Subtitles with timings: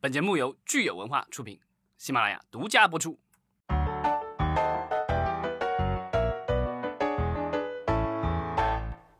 [0.00, 1.58] 本节目由聚友文化出品，
[1.96, 3.18] 喜马拉雅独家播出。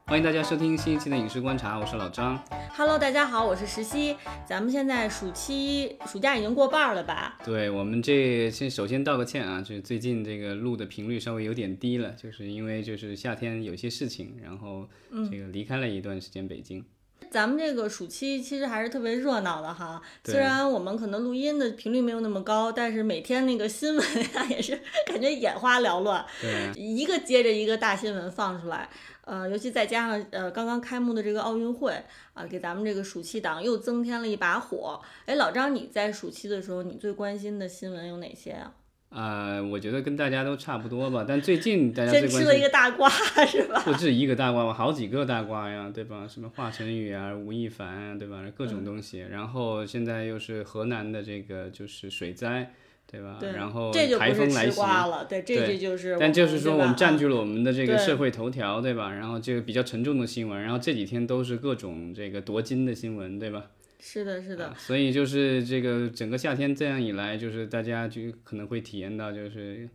[0.07, 2.41] 欢迎大家收听新一期的《影视观察》，我是老张。
[2.77, 4.17] Hello，大家好，我是石溪。
[4.47, 7.37] 咱们现在暑期暑假已经过半了吧？
[7.45, 14.89] 对我们这先首先道个歉啊，就是最近这个录的频率稍微有点低了，就是因为就是夏天有些事情，然后
[15.29, 16.85] 这个离开了一段时间北京。
[17.31, 28.89] 咱们这个暑期其实还是特别热闹的哈，虽然我们可能录音的频率没有那么高，但是每天那个新闻呀 也是感觉眼花缭乱，对，一个接着一个大新闻放出来。
[29.27, 31.93] 呃，尤其再加上呃刚刚开幕的这个奥运会
[32.33, 34.99] 啊、给咱们这个暑期档又增添了一把火。
[35.27, 38.73] 哎，老张，你在暑期的时候，你最关心的新闻有哪些啊？
[39.11, 43.09] 呃，我觉得跟大家都差不多吧，但最近大家先吃了一个大瓜
[43.49, 43.81] 是吧？
[43.85, 46.27] 不止一个大瓜吧，好几个大瓜呀，对吧？
[46.29, 48.43] 什么华晨宇啊、吴亦凡啊，对吧？
[48.55, 49.21] 各种东西。
[49.31, 52.75] 然后现在又是河南的这个就是水灾，
[53.11, 53.39] 对吧？
[53.41, 54.79] 对，然后台风来袭。
[55.27, 56.17] 对，这对这就是。
[56.21, 59.11] 但就是说，我们占据了我们的这个社会头条，对吧？
[59.11, 63.65] 然后这个比较沉重的新闻，然后这几天都是各种这个夺金的新闻，对吧？
[64.01, 69.89] 是的，是的啊，所以就是这个整个夏天这样以来，就是大家就可能会体验到，就是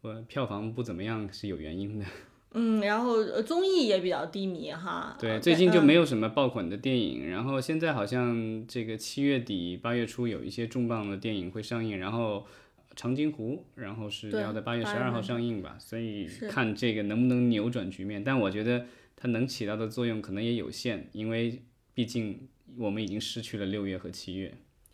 [0.00, 2.04] 我票房不怎么样是有原因的。
[2.52, 5.16] 嗯，然后呃综艺也比较低迷哈。
[5.20, 12.46] 对，呃最近就嗯没有什么爆款的电影，然后现在好像这个七月底八月初有一些重磅的电影会上映，然后。
[12.96, 18.22] 长津湖，然后是对要在八月十二号上映吧，所以看这个能不能扭转局面。
[18.22, 21.62] 但我觉得它能起到的作用可能也有限，因为
[21.94, 24.52] 毕竟我们已经失去了六月和七月。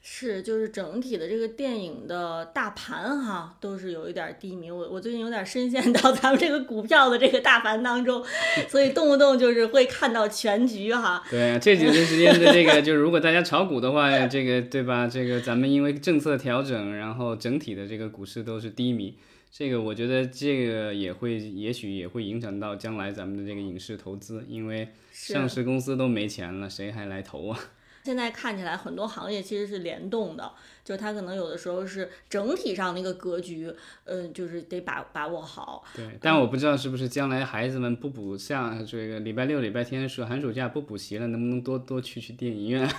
[0.08, 4.70] 是，就是整体的这个电影的大盘哈，都是有一点儿低迷。
[4.70, 8.24] 我我最近有点深陷到咱们这个股票的这个大盘当中，
[8.68, 11.24] 所以动不动就是会看到全局哈。
[11.28, 15.08] 对，这几天时间的这个，就是如果大家炒股的话，这个对吧？
[15.08, 19.18] 这个咱们因为政策调整，然后整体的这个股市都是低迷。
[19.58, 27.58] 这个我觉得这个也会，也许也会影响到将来咱们的这个影视投资，因为上市公司都没钱了，谁还来投啊？
[28.05, 30.52] 现在看起来很多行业其实是联动的，
[30.86, 33.74] 就是它可能有的时候是整体上的一个格局，
[34.05, 35.83] 嗯、就是得把把握好。
[35.97, 42.89] 对，但我不知道是不是将来孩子们不补像这个礼拜六、礼拜天暑寒暑假不补习了，能不能多多去去电影院？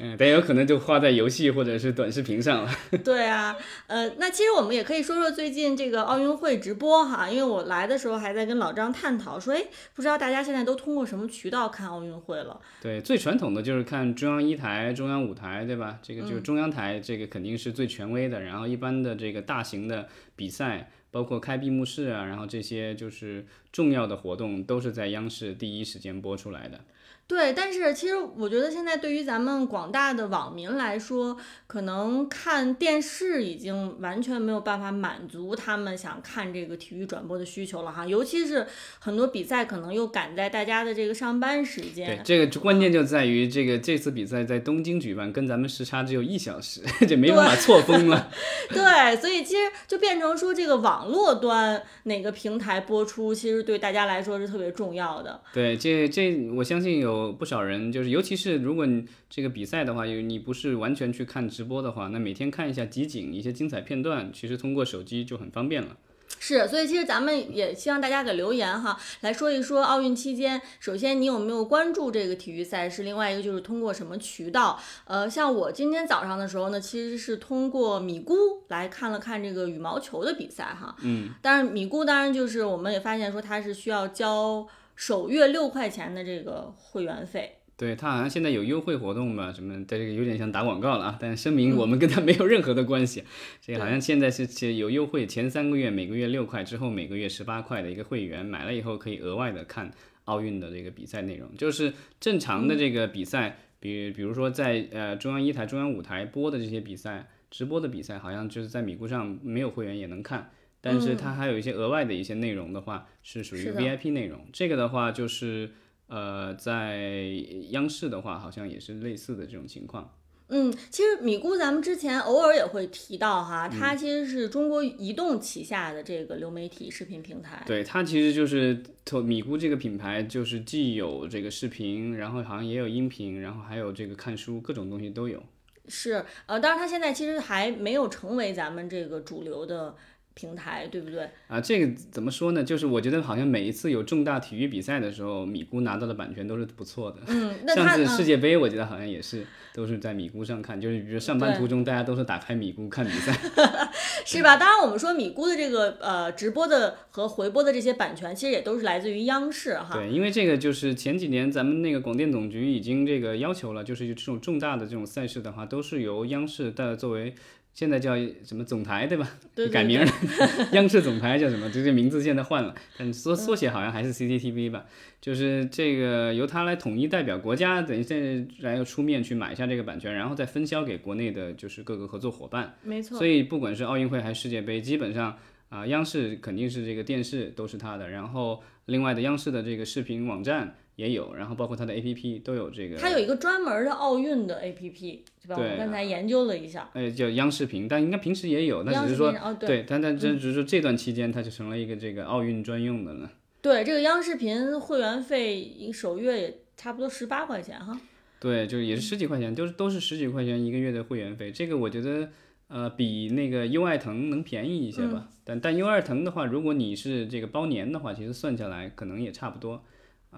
[0.00, 2.70] 嗯，但有可能就花在游戏或者是短视频上了。
[3.04, 3.56] 对啊，
[3.88, 12.60] 呃，那其实我们也可以说说最近这个奥运会直播哈，因为我来的时候还在跟老张探讨说，哎，不知道大家现在都通过什么渠道看奥运会了？
[12.80, 16.00] 对，最传统的就是看中央一台、中央五台，对吧？
[16.02, 18.40] 这个就是中央台，这个肯定是最权威的。
[18.40, 26.80] 然后一般的这个大型的比赛，包括开闭幕式啊，然后这些就是重要的活动，都是在央视第一时间播出来的。
[27.28, 38.66] 对，但是其实我觉得现在对于咱们广大的网民来说，可能看电视已经完全没有办法满足他们想看这个体育转播的需求了哈，尤其是
[38.98, 48.30] 很多比赛可能又赶在大家的这个上班时间对间，，这个关键就在于这个这次比赛在东京举办，跟咱们时差只有一小时， 这没办法错峰了。
[48.70, 55.38] 对，所以其实就变成说，这个网络端哪个平台播出，其实对大家来说是特别重要的。
[55.52, 65.96] 对，这这我相信有不少人，就是尤其是如果你这个比赛的话，有你不是完全去看直播的话，那每天看一下集锦一些精彩片段，其实通过手机就很方便了。
[66.40, 73.02] 是，所以其实咱们也希望大家给留言哈，来说一说奥运期间，首先你有没有关注这个体育赛事？
[73.02, 74.78] 另外一个就是通过什么渠道？
[75.06, 78.34] 呃，像我今天早上的时候呢，其实是通过米姑
[78.68, 80.94] 来看了看这个羽毛球的比赛哈。
[81.02, 84.64] 嗯，但是米姑当然就是我们也发现说它是需要交
[84.98, 87.52] 首月六块钱的这个会员费。
[87.76, 91.18] 对他好像现在有优惠活动吧，什么，这个有点像打广告了啊。
[91.20, 93.22] 但声明我们跟他没有任何的关系。
[93.60, 99.88] 这个好像现在是是有优惠，前三个月每个月六块，之后每个月十八块的一个会员，买了以后可以额外的看
[100.24, 110.50] 奥运的这个比赛内容，就是正常的这个比赛，比比如说在呃中央一台、中央五台播的这些比赛，直播的比赛，好像就是在米咕上没有会员也能看。
[110.80, 114.46] 但是它还有一些额外的一些内容的话，是属于 VIP 内容。
[114.52, 115.70] 这个的话就是
[116.06, 117.22] 呃，在
[117.70, 120.14] 央视的话，好像也是类似的这种情况。
[120.50, 127.62] 嗯，其实米咕咱们之前偶尔也会提到哈，它嗯其实是中国移动旗下的这个流媒体视频平台。
[127.66, 135.42] 对，它其实就是投米咕这个品牌，就是既有这个视频，然后好像也有音频，然后还有这个看书，各种东西都有。
[135.86, 139.94] 是，呃，当然它现在其实还没有成为咱们这个主流的
[140.38, 141.28] 平台，对不对？
[141.48, 142.62] 啊，这个怎么说呢？
[142.62, 147.18] 就是我觉得好像每一次有重大体育比赛的时候，米咕拿到的版权都是不错的。
[147.26, 149.44] 嗯， 上次嗯世界杯，我记得好像也是
[149.74, 153.36] 都是在米咕上看，就是比如上班途中大家都是打开米咕看比赛。
[154.24, 154.56] 是吧？
[154.56, 159.90] 当然，我们说米咕的这个呃直播的和回播的这些版权，其实也都是来自于央视哈。
[159.94, 167.34] 对，因为这个就是前几年咱们那个广电总局已经这个要求了，就是这种重大的这种赛事的话，都是由央视的作为。
[167.74, 169.30] 现在叫什么总台对吧？
[169.54, 170.12] 对对改名了，
[170.72, 171.70] 央视总台叫什么？
[171.70, 174.84] 这个名字现在换了，但缩缩写好像还是 CCTV 吧。
[175.20, 182.76] 就是这个由它来统一代表国家，等于现在来要出面去买下这个版权，然后再分销给国内的就是各个合作伙伴。
[182.82, 183.16] 没错。
[183.18, 185.36] 所以不管是奥运会还是世界杯，基本上
[185.68, 192.96] 啊、央视肯定是这个电视都是它的，然后另外的央视的这个视频网站也有，然后包括它的 APP 都有这个。
[192.96, 195.54] 它有一个专门的奥运的 APP，对吧？
[195.54, 203.30] 我对们刚才研究了一下，呃，叫央视频，但应该平时也有，那央只是说哦，对对，但但这只是说这段期间它就成了一个这个奥运专用的了。
[203.62, 207.96] 对，这个央视频会员费一首月也差不多十八块钱哈。
[208.40, 211.52] 对，就是也是十几块钱，都是都是十几块钱一个月的会员费。
[211.52, 212.28] 这个我觉得，
[212.66, 215.28] 呃，比那个优爱腾能便宜一些吧。
[215.44, 219.84] 但但优爱腾的话，如果你是这个包年的话，其实算下来可能也差不多。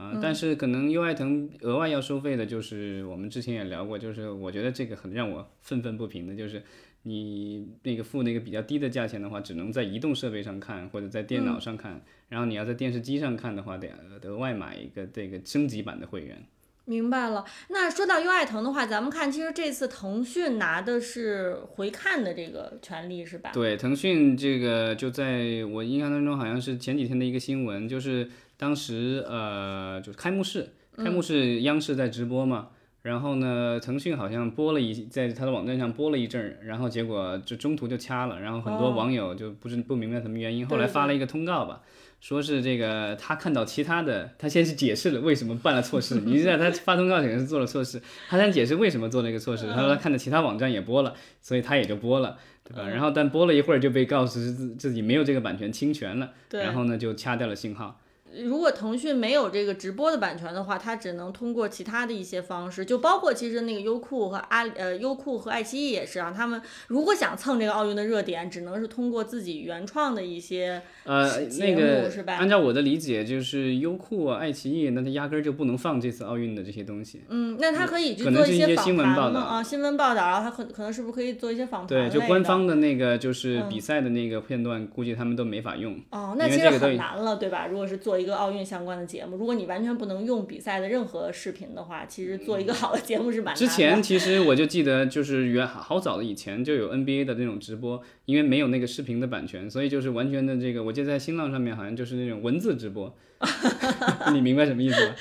[0.00, 6.62] 啊、但是可能优爱腾额外要收费的，就是我们之前也聊过，就是我觉得这个很让我愤愤不平的，就是
[7.02, 13.91] 你那个付那个比较低的价钱的话，只能在移动设备上看或者在电脑上看，然后你要在电视机上看的话，得
[14.23, 16.43] 额外买一个这个升级版的会员。
[16.87, 17.44] 明白了。
[17.69, 23.50] 那说到优爱腾的话，咱们看，其实这次腾讯拿的是回看的这个权利，是吧？
[23.52, 28.29] 对，腾讯这个就在我印象当中，好像是前几天的一个新闻，就是
[28.61, 32.69] 当时呃，就是开幕式，开幕式央视在直播嘛，
[33.01, 41.81] 然后呢，腾讯好像播了一，在他的网站上播了一阵儿，然后结果就中途就掐了，然后很多哦网友就不是不明白什么原因，后来发了一个通告吧。
[42.21, 46.21] 说是这个，他看到其他的，他先是解释了为什么办了错事。
[46.27, 47.99] 你知道他发通告肯定是做了错事，
[48.29, 49.67] 他先解释为什么做了一个错事。
[49.69, 52.87] 他说他看到其他网站也播了，所以他也就播了，对吧？
[52.87, 57.99] 然后但播了一会儿就被告知自自己没有这个版权侵权了，然后呢就掐掉了信号。
[58.44, 77.23] 如果腾讯没有这个直播的版权的话，它只能通过其他的一些方式，就包括其实那个优酷和阿呃优酷和爱奇艺也是啊，他们如果想蹭这个奥运的热点，只能是通过自己原创的一些呃，那个是吧按照我的理解，就是优酷啊、爱奇艺，那它压根儿就不能放这次奥运的这些东西。
[77.29, 85.99] 嗯，那它可以去做一些新闻报道吗啊，新闻报道，然后它可可能是不是可以做一些访谈对，就官方的那个就是嗯比赛的那个片段，估计他们都没法用。
[86.11, 87.67] 哦，那其实很难了，对吧？
[87.67, 93.58] 如果是做一个奥运相关的节目，如果你完全不能用比赛的任何视频的话，其实做一个好的节目是蛮难的。
[93.58, 103.14] 之前其实我就记得，就是原好早的以前就有 NBA 的那种直播，因为没有那个视频的版权，所以就是完全的这个，我记得在新浪上面好像就是那种文字直播，
[104.32, 105.14] 你明白什么意思吗？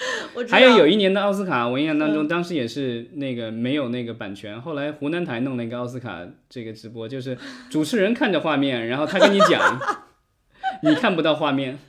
[0.49, 6.19] 还有有一年的奥斯卡，我印象当中当时也是那个没有那个版权，后来湖南台弄了一个奥斯卡
[6.49, 7.37] 这个直播，就是
[7.69, 9.79] 主持人看着画面，然后他跟你讲，
[10.83, 11.79] 你看不到画面。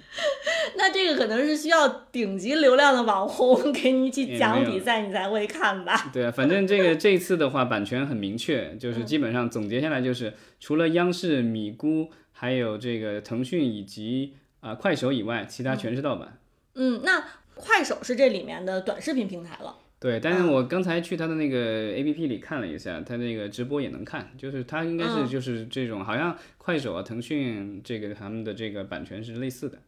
[0.76, 6.10] 那这个可能是需要顶级流量的网红给你去讲比赛，你才会看吧？
[6.12, 16.38] 对啊，反正这个这一次的话，版权很明确，就是基本上总结下来就是，除了央视、米咕，还有这个腾讯以及啊、快手以外，其他全是盗版。
[16.74, 17.24] 嗯，那
[17.54, 19.76] 快手是这里面的短视频平台了。
[19.98, 29.78] 对，但是我刚才去他的那个 A P P 里看了一下，他那个直播也能看，就是他应该是嗯就是这种，好像快手啊、腾讯这个他们的这个版权是类似的。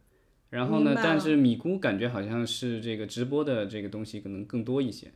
[0.53, 5.11] 然后呢但是米咕感觉好像是这个直播的这个东西可能更多一些。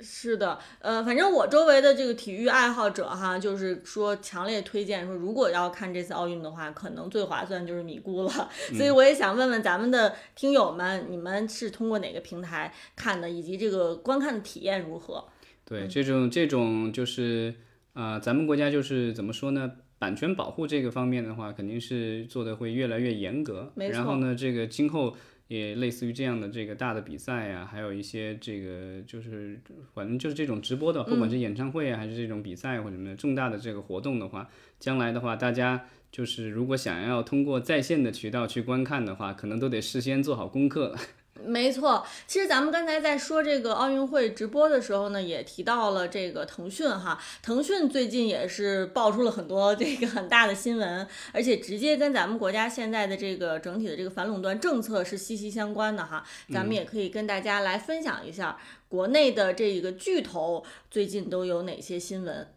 [0.00, 8.48] 是的，呃，反正我周围的这个体育爱好者哈，就是说强烈推荐说，如果要看这次奥运的话，可能最划算就是米咕了。
[8.78, 15.24] 所以我也想问问咱们的听友们，你们是通过哪个平台看的，以及这个观看的体验如何？
[15.64, 17.52] 对，嗯这种这种就是
[17.92, 19.72] 啊、呃咱们国家就是怎么说呢？
[19.98, 23.72] 版权保护这个方面的话，肯定是做的会越来越严格。
[23.74, 25.16] 没然后呢，这个今后
[25.48, 29.58] 也类似于这样的这个大的比赛呀、还有一些这个就是
[29.94, 40.98] 反正就是这种直播的，不嗯管是演唱会啊，还是这种比赛或者什么的重大的这个活动的话，将来的话，大家就是如果想要通过在线的渠道去观看的话，可能都得事先做好功课了。
[41.44, 56.24] 没错，其实咱们刚才在说这个奥运会直播的时候呢，也提到了这个腾讯哈，腾讯最近也是爆出了很多这个很大的新闻，而且直接跟咱们国家现在的这个整体的这个反垄断政策是息息相关的哈。
[56.52, 62.48] 咱们也可以跟大家来分享一下国内的这个巨头最近都有哪些新闻。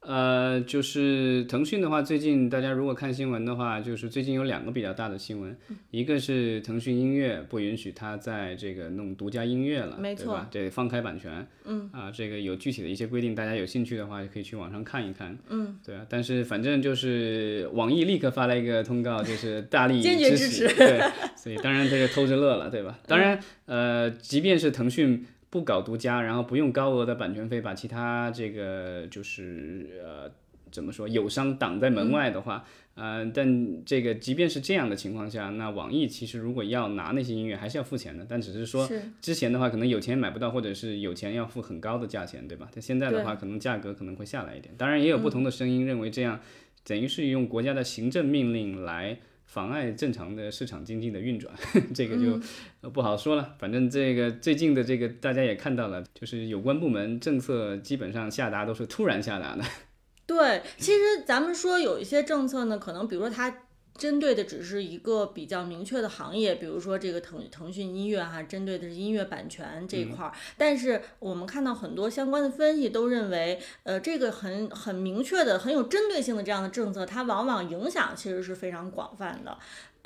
[0.00, 5.56] 呃，就是腾讯的话，最近大家如果看新闻的话，就是最近有两个比较大的新闻，
[5.90, 10.48] 一个是腾讯音乐不允许它在这个弄独家音乐了，没错对吧？
[10.52, 16.06] 对，放开版权，嗯，啊，这个有具体的一些规定，大家有兴趣的话，可以去网上看一看，嗯，对啊。
[16.08, 21.00] 但是反正就是网易立刻发了一个通告，就是大力坚决支支持对，
[21.36, 22.96] 所以当然这个偷着乐了，对吧？
[23.08, 25.26] 当然，呃，即便是腾讯。
[25.56, 30.30] 不搞独家，然后不用高额的版权费，把其他这个就是呃
[30.70, 32.62] 怎么说友商挡在门外的话，
[32.94, 38.86] 呃，但这个即便是这样的情况下，那网易其实如果要拿那些音乐，还是要付钱的，但只是说
[39.22, 42.68] 之前的话可能有钱买不到，或者是有钱要付很高的价钱，对吧？
[42.70, 44.74] 但现在的话，可能价格可能会下来一点。
[44.76, 46.38] 当然也有不同的声音认为这样
[46.84, 49.18] 等于是用国家的行政命令来。
[49.56, 51.50] 妨碍正常的市场经济的运转，
[51.96, 52.38] 这个就
[52.82, 53.54] 呃不好说了。
[53.58, 59.64] 反正这个最近的这个大家也看到了，就是有关部门政策基本上下达都是突然下达的。
[60.26, 63.62] 对，其实咱们说有一些政策呢，可能比如说它。
[63.96, 70.32] 针对的只是一个比较明确的行业，比如说这个腾腾讯音乐哈，针对的是音乐版权这一块儿。
[70.56, 79.56] 但是我们看到很多相关的分析都认为，呃，这个很很明确的、很有针对性的这样的政策，它往往影响其实是非常广泛的。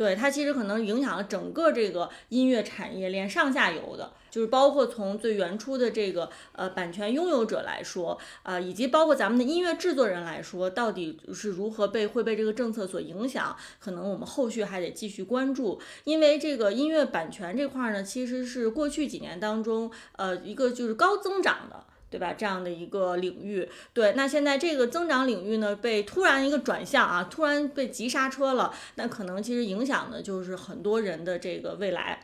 [0.00, 21.84] 对它其实可能影响了整个这个音乐产业链上下游的，就是包括从最原初的这个呃版权拥有者来说，啊，以及包括咱们的音乐制作人来说，到底是如何被会被这个政策所影响，可能我们后续还得继续关注，因为这个音乐版权这块呢，其实是过去几年当中呃一个就是高增长的。
[22.10, 22.32] 对吧？
[22.32, 32.20] 这样的一个领域，对，那现在这个增长领域呢，被突然一个转向啊，突然被急刹车了，那可能其实影响的就是很多人的这个未来。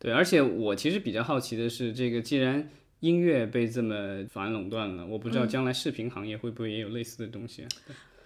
[0.00, 2.68] 对，而且我其实比较好奇的是，这个既然
[2.98, 7.64] 音乐被这么反垄断了，我不知道将来视频行业会不会也有类似的东西。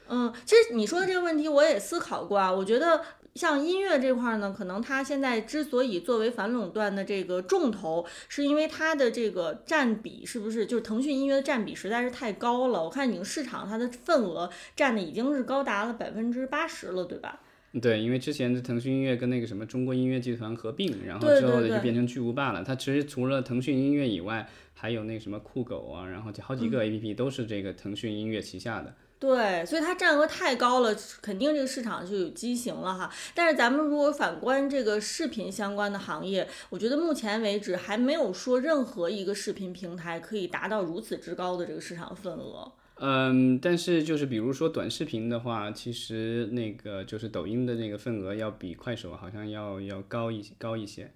[0.08, 3.04] 嗯，其实你说的这个问题我也思考过啊，我觉得。
[3.34, 12.84] 像音乐这块呢，可能它现在之所以作为反垄断的这个重头，是因为它的这个占比是不是就是腾讯音乐的占比实在是太高了？
[12.84, 17.40] 我看你市场它的份额占的已经是高达了百分之八十了，对吧？
[17.82, 22.62] 对，因为之前的腾讯音乐跟那个什么中国音乐集团合并，然后之后呢就变成巨无霸了。
[22.62, 28.94] 它其实除了腾讯音乐以外，还有那个什么酷狗啊，然后好几个 APP 都是这个腾讯音乐旗下的。
[29.24, 33.10] 对，所以它占额太高了，肯定这个市场就有畸形了哈。
[33.34, 42.70] 但是咱们如果反观这个视频相关的行业，我觉得目前为止还没有说任何一个视频平台可以达到如此之高的这个市场份额。
[42.96, 51.10] 嗯，但是就是比如说短视频的话，其实那个就是抖音的那个份额要比快手好像要要高一高一些。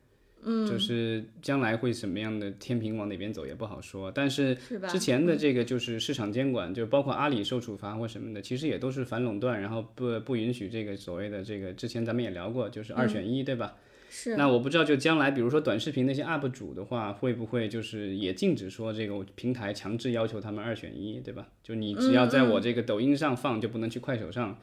[0.45, 4.57] 嗯，就是将来会什么样的天平往哪边走也不好说，但是
[4.89, 13.75] 之前的这个就是市场监管，就包括阿里受处罚或什么的，其实也都是反垄断，然后不不允许这个所谓的这个，之前咱们也聊过，就是二选一，对吧？
[14.09, 14.37] 是。
[14.37, 21.49] 那我不知道，就将来比如说短视频那些 UP 主的话，会不会就是也禁止说这个平台强制要求他们二选一，对吧？
[21.63, 24.57] 就你只要在我这个抖音上放，就不能去快手上。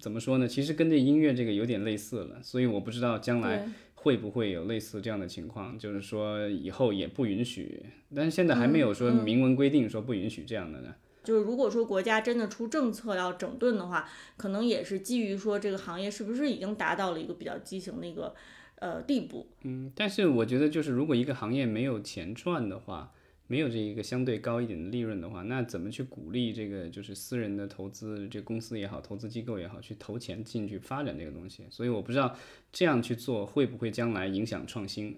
[0.00, 0.48] 怎么说呢？
[0.48, 3.68] 其实跟这音乐这个有点类似了，所以我不知道将来。
[4.00, 5.78] 会不会有类似这样的情况？
[5.78, 7.82] 就是说以后也不允许，
[8.14, 10.94] 但是现在还没有说明文规定说不允许这样的呢。
[11.24, 18.34] 就是如果说国家真的出政策要整顿的话，可能也是基于说这个行业是不是已经达到了一个比较畸形的一个
[18.76, 19.46] 呃地步。
[19.62, 23.12] 嗯，但是我觉得就是如果一个行业没有钱赚的话。
[23.50, 31.64] 没有这一个相对高一点的利润的话，那怎么去鼓励这个就是私人的投资，这公司也好，投资机构也好，去投钱进去发展这个东西？
[31.70, 32.36] 所以我不知道
[32.70, 35.16] 这样去做会不会将来影响创新。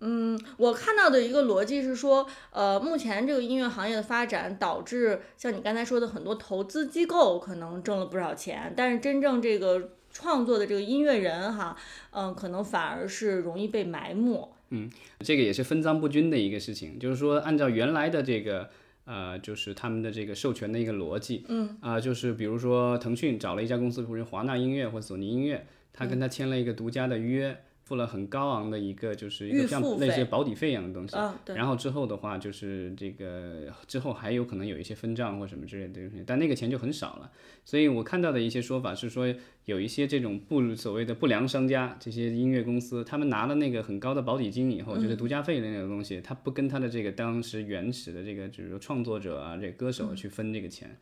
[0.00, 11.74] 嗯，我看到的一个逻辑是说，呃，目前这个音乐行业的发展导致像你刚才说的很多投资机构可能挣了不少钱，但是真正这个创作的这个音乐人哈，
[12.10, 14.52] 嗯，可能反而是容易被埋没。
[14.74, 14.90] 嗯，
[15.20, 18.68] 这个也是分赃不均的一个事情，就是说，按照原来的这个，
[19.04, 27.56] 呃，就是他们的这个授权的一个逻辑，嗯，啊，就是比如说腾讯找了一家公司，比如华纳音乐或索尼音乐，他跟他签了一个独家的约。
[27.84, 31.16] 付了很高昂的一个，就是一个像那些保底费一样的东西，
[31.54, 37.30] 然后之后的话就是这个之后还有可能有一些分账或什么之类的东西，但那个钱就很少了。
[37.62, 39.32] 所以我看到的一些说法是说，
[39.66, 50.96] 有一些这种不所谓的不良商家，这些音乐公司，他们拿了那个很高的保底金以后，就是独家费的那个东西，他不跟他的这个当时原始的这个，比如说创作者啊，这歌手去分这个钱，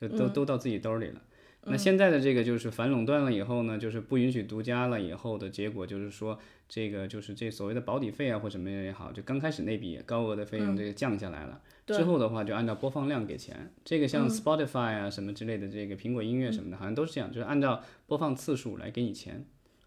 [0.00, 1.20] 就都都到自己兜里了。
[1.70, 13.72] 那现在的这个就是反垄断了以后呢，就是不允许独家了以后的结果就是说，这个就是这所谓的保底费啊或什么也好，就刚开始那笔高额的费用这个降下来了，之后的话就按照播放量给钱。
[13.84, 19.44] 这个像 Spotify 啊什么之类的，这个苹果音乐什么的，好像都是这样，就是按照播放次数来给你钱。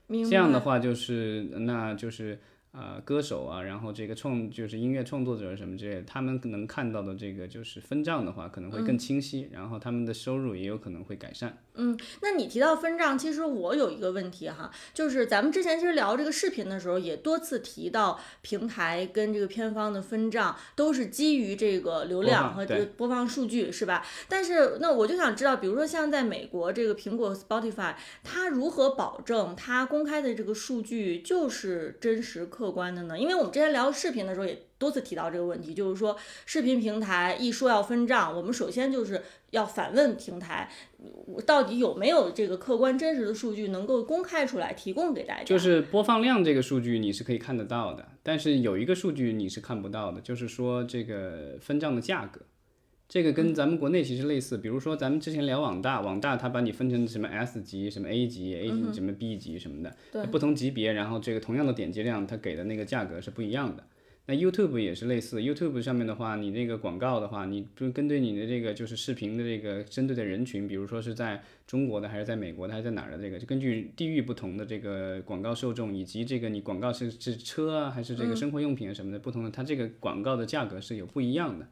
[0.07, 2.39] 这样的话就是那就是。
[2.71, 11.57] 啊，歌手啊，然后这个创就是音乐创作者什么之类的，他们能看到的这个就是分账的话，可能会更清晰，然后他们的收入也有可能会改善。
[11.75, 24.05] 嗯，那你提到分账，其实我有一个问题哈，就是咱们之前其实聊这个视频的时候，也多次提到平台跟这个片方的分账都是基于这个流量和这个播放数据，是吧？
[24.27, 33.17] 但是那我就想知道，比如说像在美国这个苹果 Spotify，它如何保证它公开的这个数据就是真实客观的呢？
[33.17, 34.63] 因为我们之前聊视频的时候也。
[34.81, 39.21] 多次提到这个问题，就是说视频平台一说要分账，我们首先就是
[39.51, 40.71] 要反问平台，
[41.45, 45.43] 到底有没有这个客观真实的数据能够公开出来提供给大家？
[45.43, 52.41] 就是播放量这个数据你是可以看得到的，但是有一个数据你是看不到的，就是说这个分账的价格，
[53.07, 63.83] 这个跟咱们国内其实类似，比如说咱们之前聊网大，网大它把你分成什么 S 级、什么 A 级、A 级什么 B 级什么的，不同级别，然后这个同样的点击量，它给的那个价格是不一样的。
[64.31, 81.67] 那 YouTube 也是类似，YouTube 上面的话，你那个广告的话，你就根据你的这个就是视频的这个针对的人群，比如说是在中国的，还是在美国的，还是在哪儿的这个，就根据地域不同的这个广告受众，以及这个你广告是是车啊，还是这个生活用品啊什么的不同的，它这个广告的价格是有不一样的。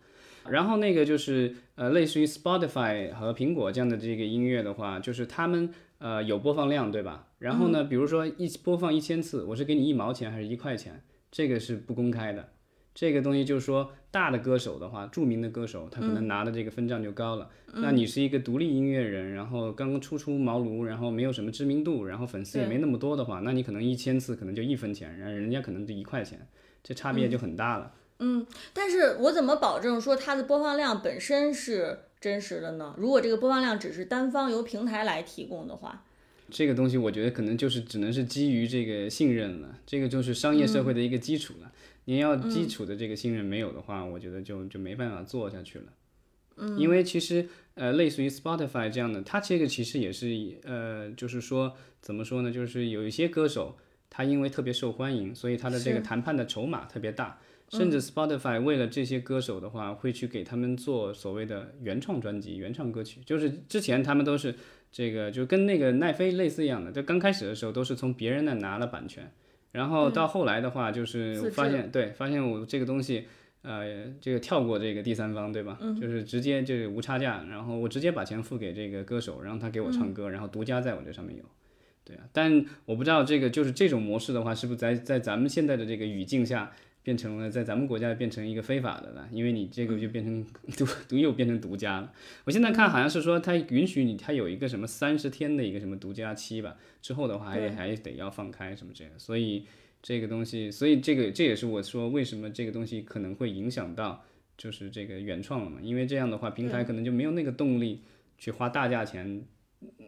[0.50, 7.30] 然后那个就是呃，类似于 Spotify 和苹果这样的这个音乐的话，就是他们呃有播放量，对吧？
[7.38, 11.02] 然后呢，比如说一播放一千次，我是给你一毛钱还是一块钱？
[11.32, 12.50] 这个是不公开的，
[12.96, 17.50] 这个东西就是说，大的歌手的话，著名的歌手，他可能拿的这个分账就高了。
[17.74, 26.48] 那你是一个独立音乐人，然后刚刚初出茅庐，然后没有什么知名度，然后粉丝也没那么多的话，那你可能一千次可能就一分钱，然后人家可能就一块钱，
[26.84, 27.94] 这差别就很大了。
[28.18, 32.96] 嗯，但是我怎么保证说它的播放量本身是真实的呢？
[32.98, 36.04] 如果这个播放量只是单方由平台来提供的话？
[36.52, 41.72] 这个东西我觉得可能就是只能是基于这个信任了，这个就是商业社会的一个基础了。
[42.06, 45.86] 你要基础的这个信任没有的话，我觉得就就没办法做下去了。
[46.58, 50.28] 嗯，因为其实呃，类似于 Spotify 这样的，它这个其实也是
[50.64, 52.52] 呃，就是说怎么说呢？
[52.52, 53.78] 就是有一些歌手，
[54.10, 64.56] 他因为特别受欢迎，所以他的这个谈判的筹码特别大，甚至 Spotify 为了这些歌手的话，会去给他们做所谓的原创专辑、原创歌曲，就是之前他们都是。
[64.92, 69.32] 这个就跟那个奈飞类似一样的，就刚开始的时候都是从别人那拿了版权，
[69.72, 73.26] 然后到后来的话就是发现，对，发现我这个东西，
[73.62, 75.78] 呃，这个跳过这个第三方，对吧？
[76.02, 81.44] 就是直接就是无差价，然后我直接把钱付给这个歌手，然后他给我唱歌，然后独家在我这上面有，
[82.04, 82.24] 对啊。
[82.34, 86.72] 但我不知道这个就是这种模式的话，是不是在在咱们现在的这个语境下。
[87.10, 90.46] 变成了在咱们国家变成一个非法的了，因为你这个就变成
[90.78, 92.14] 独独又变成独家了。
[92.46, 99.12] 我现在看好像是说它允许你，它有一个什么三十天的一个什么独家期吧，之后的话还得还得要放开什么这样。
[99.18, 99.66] 所以
[100.04, 104.24] 这个东西，所以这个这也是我说为什么这个东西可能会影响到
[104.56, 108.04] 就是这个原创了嘛，因为这样的话平台可能就没有那个动力
[108.38, 109.44] 去花大价钱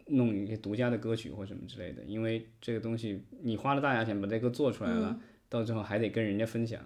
[0.06, 5.18] 弄一些独家的歌曲或什么之类的，因为这个东西你花了大价钱把这个做出来了。
[5.52, 6.80] 到最后还得跟人家分享，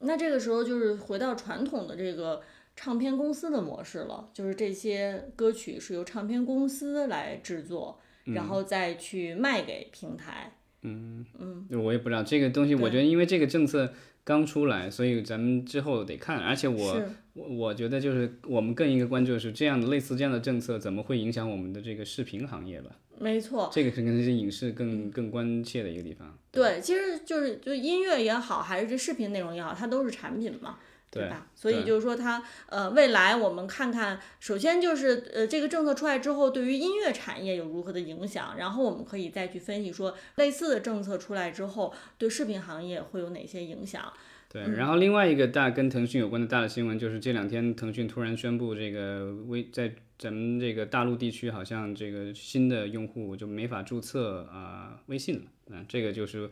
[0.00, 2.42] 那这个时候就是回到传统的这个
[2.76, 10.52] 唱片公司的模式了，就是这些歌曲是由唱片公司来制作，然后再去卖给平台。
[10.82, 11.24] 嗯。
[11.38, 16.38] 嗯，我也不知道这个东西，我觉得因为这个政策刚出来，所以咱们之后得看。
[16.38, 17.02] 而且我
[17.34, 22.90] 我我觉得就是我们更应该关注的是这样的类似这样的政策怎么会影响我们的这个视频行业吧。
[23.16, 26.36] 没错，这个可能是影视更更关切的一个地方。
[26.50, 30.78] 对，其实就是就音乐也好，还是这视频内容也好，它都是产品嘛，
[31.14, 31.46] 对吧？
[31.54, 44.12] 所以就是说，它呃，未来我们看看，首先就是呃，这个政策出来之后，对于音乐产业有如何的影响，然后我们可以再去分析说，类似的政策出来之后，对视频行业会有哪些影响。
[44.48, 49.92] 对，然后另外一个大跟腾讯有关的大的新闻就是这两天腾讯突然宣布这个微在
[50.24, 56.48] 咱们这个大陆地区好像这个新的用户就没法注册啊微信了，嗯，这个就是，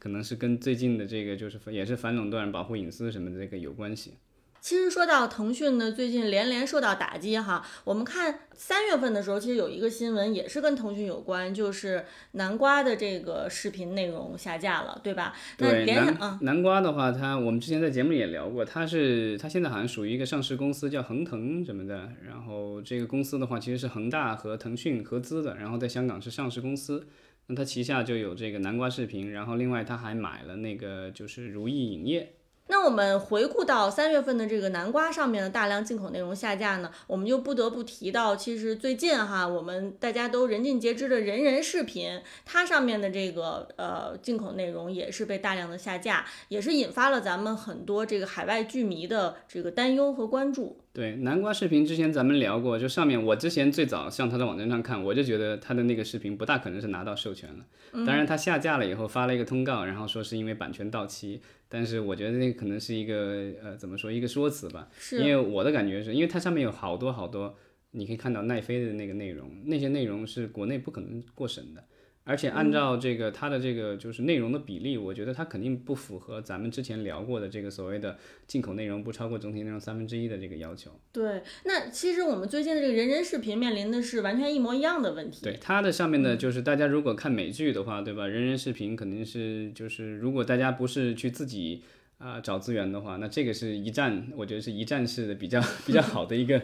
[0.00, 4.14] 可能是跟最近的这个就是也是反垄断、保护隐私什么的这个有关系。
[4.62, 7.66] 其实说到腾讯呢，最近连连受到打击哈。
[7.82, 15.34] 我们看三月份的时候，其实有一个新闻也是跟腾讯有关，就是南瓜的这个视频内容下架了，对吧？
[15.58, 22.10] 对，南啊，南瓜的话，它我们之前在节目里也聊过，它是它现在好像属于一个上市公司，叫恒腾什么的。
[22.24, 27.04] 然后这个公司的话，其实是恒大和腾讯合资的，然后在香港是上市公司。
[27.48, 32.34] 那它旗下就有这个南瓜视频，然后另外它还买了那个就是如意影业。
[32.68, 50.81] 那我们回顾到三月份的这个南瓜上面的大量进口内容下架呢，我们就不得不提到，其实最近哈，我们大家都人尽皆知的人人视频，它上面的这个呃进口内容也是被大量的下架，也是引发了咱们很多这个海外剧迷的这个担忧和关注。
[50.94, 57.64] 对南瓜视频之前咱们聊过，就上面我之前最早上他的网站上看，我就觉得他的那个视频不大可能是拿到授权了。
[58.04, 64.88] 当然他下架了以后发了一个通告，然后说是因为版权到期，但是我觉得那可能是一个呃怎么说一个说辞吧。
[65.12, 67.56] 因为我的感觉是因为它上面有好多好多，
[67.92, 71.82] 你可以看到奈飞的那个内容，那些内容是国内不可能过审的。
[72.24, 80.90] 而且按照这个它的这个就是内容的比例，我觉得它肯定不符合咱们之前聊过的这个所谓的进口内容不超过整体内容三分之一的这个要求。
[81.12, 85.40] 对，那其实我们最近的这个人人视频面临的是完全一模一样的问题。
[85.42, 88.28] 对，它的上面的就是大家如果看美剧的话，对吧？
[88.28, 91.82] 人人视频肯定是就是如果大家不是去自己
[92.22, 96.62] 啊找资源的话，那这个是一站，我觉得是一站式的比较比较好的一个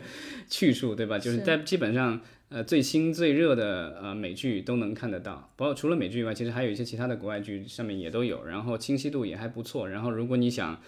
[0.49, 1.19] 去处，对吧？
[1.19, 2.21] 就是在基本上。
[2.51, 9.87] 呃，最新最热的呃美剧都能看得到，包括除了美剧以外，其实还有一些其他的国外剧上面也都有，然后清晰度也还不错。
[9.87, 10.81] 然后如果你想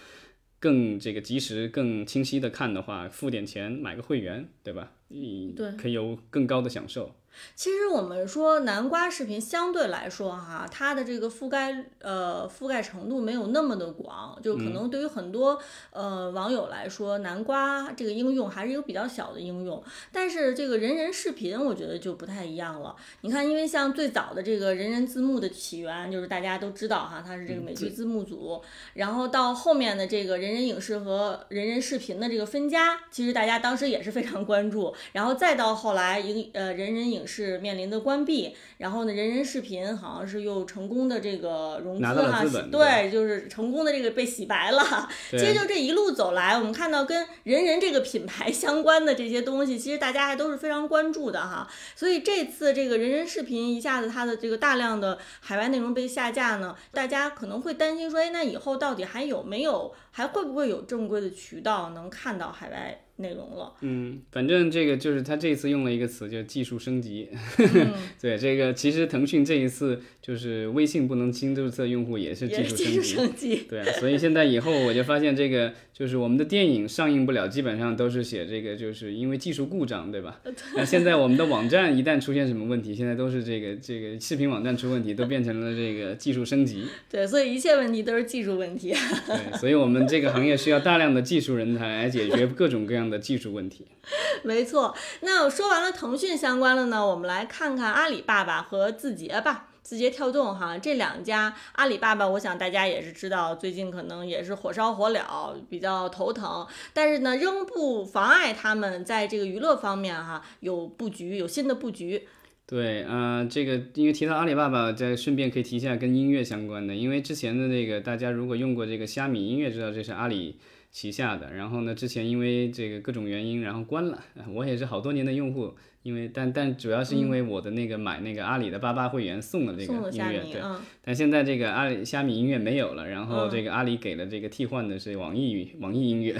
[0.59, 4.93] 更这个及时、更清晰的看的话，付点钱买个会员，对吧？
[5.09, 7.15] 你对，可以有更高的享受。
[7.55, 15.59] 其实我们说南瓜视频相对来说哈，它的这个覆盖呃覆盖程度没有那么的广，就可能对于很多
[15.91, 19.83] 呃网友来说，南瓜这个应用还是一个比较小的应用。
[20.13, 22.95] 但是这个人人视频，我觉得就不太一样了。
[23.21, 28.61] 你看，因为像最早的这个人人字幕的起源，就是大家都知道哈，它是这个美剧字幕组。
[28.95, 34.93] 然后到后面的这个人人影视和人人视频的这个分家，其实大家当时也是非常关注。
[35.13, 37.20] 然后再到后来一个呃人人影。
[37.27, 45.09] 是面临的关闭，然后呢，人人视频好像是又成功的这个融资哈，对，就是成功的这个被洗白了。
[45.31, 51.69] 其实就这一路走来，我们看到跟人人这个品牌相关的这些东西，其实大家还都是非常关注的哈。
[51.95, 63.05] 所以这次这个人人视频一下子它的这个大量的海外内容被下架呢，大家可能会担心说，哎，那以后到底还有没有，还会不会有正规的渠道能看到海外？
[63.21, 67.29] 内容了，嗯，反正这个就是他这次用了一个词，叫技术升级。
[68.21, 73.63] 对，这个其实腾讯这一次就是微信不能新注册用户也是技术升级。
[73.69, 80.41] 对，所以现在以后我就发现这个就是我们的电影上映不了，基本上都是写这个就是因为技术故障，对吧？
[80.75, 86.85] 那现在我们的网站一旦出现什么问题，现在都是这个这个视频网站出问题，都变成了这个技术升级。
[87.11, 88.95] 对，所以一切问题都是技术问题。
[89.27, 93.19] 对，所以我们这个行业需要大量的技术人才来解决各种各样的。
[93.21, 93.87] 技术问题，
[94.43, 94.97] 没错。
[95.21, 99.69] 那说完了腾讯相关的呢，我们来看看阿里爸爸和字节吧。
[99.83, 106.67] 字节跳动哈，这两家阿里爸爸，我想大家也是知道，最近可能也是火烧火燎，比较头疼。
[106.93, 112.27] 但是呢，仍不妨碍他们在这个娱乐方面哈有布局，有新的布局。
[112.67, 120.59] 对，呃，这个因为提到阿里爸爸，再顺便可以提一下跟音乐相关的，因为之前的那个大家如果用过这个虾米音乐，知道这是阿里。
[120.91, 124.19] 旗下的，然后呢，之前因为这个各种原因，然后关了。
[124.53, 125.73] 我也是好多年的用户，
[126.03, 130.61] 因为但但主要是因为我的那个买那个阿里的八八会员送了这个音乐，对。
[131.05, 136.37] 但现在这个阿里虾米音乐没有了，然后这个阿里给了这个替换的是网易网易音乐，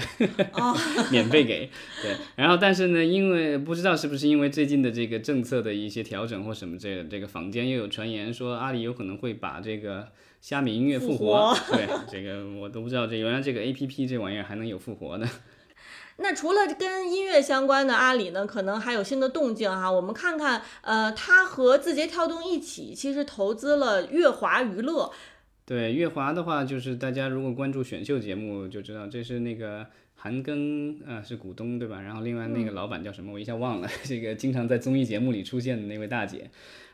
[1.09, 1.69] 免费给。
[2.01, 10.09] 对，然后但是呢，因为不知道是不是因为最近的这个政策的一些调整或什么之类的，这个坊间又有传言说阿里有可能会把这个。
[10.41, 15.25] 虾米音乐复活， 对这个我都不知道，这原来这个 A P P 这玩意儿还能有复活的。
[16.17, 19.89] 那除了跟音乐相关的阿里呢，可能还有新的动静哈。
[19.89, 25.11] 我们看看，呃，它和字节跳动一起，其实投资了乐华娱乐。
[25.65, 32.01] 对乐华的话，就是大家如果关注选秀节目就知道，这是那个韩庚啊是股东对吧？
[32.01, 36.51] 然后另外那个老板叫什么，我一下忘了， 这个经常在综艺节目里出现的那位大姐。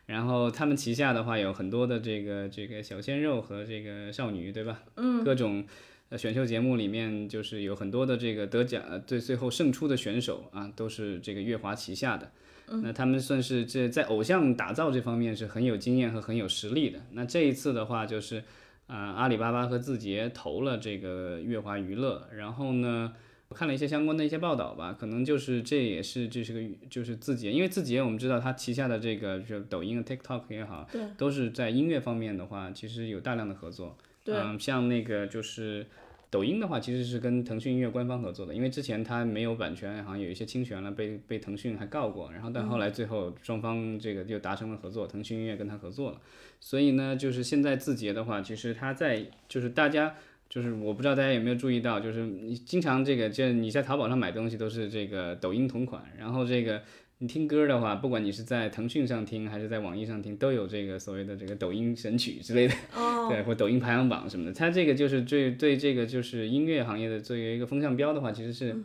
[0.08, 4.82] 然后他们旗下的话有很多的这个这个小鲜肉和这个少女，对吧？
[4.96, 5.24] 嗯。
[5.24, 5.64] 各种
[6.10, 12.32] 呃选秀节目里面就是有很多的这个得奖，最最后胜出的选手啊，都是这个乐华旗下的。
[12.68, 12.82] 嗯。
[12.84, 17.00] 那他们算是这在偶像打造这方面是很有经验和很有实力的。
[17.12, 18.44] 那这一次的话就是
[18.88, 23.12] 啊，阿里巴巴和字节投了这个乐华娱乐，然后呢，
[23.50, 33.98] 我看了一些相关的一些报道吧，可能就是这也是这是个就是字节，因为字节我们知道它旗下的这个就抖音、TikTok 也好，对，都是在音乐方面的话，其实有大量的合作。
[34.26, 35.88] 对，嗯，像那个就是
[36.30, 46.20] 抖音的话，其实是跟腾讯音乐官方合作的，因为之前它没有版权，好像有一些侵权了，被被腾讯还告过，然后但后来最后双方这个就达成了合作，腾讯音乐跟他合作了，
[46.60, 50.16] 所以呢，就是现在字节的话，其实它在就是大家。
[50.58, 56.82] 就是我不知道大家有没有注意到，就是你经常这个，就你在淘宝上买东西都是这个抖音同款，然后这个
[57.20, 62.74] 你听歌的话，不管你是在腾讯上听还是在网易上听，都有这个所谓的这个抖音神曲之类的，
[63.30, 64.52] 对，或抖音排行榜什么的。
[64.52, 68.76] 它这个就是对对这个就是音乐行业的作为一个风向标的话，其实是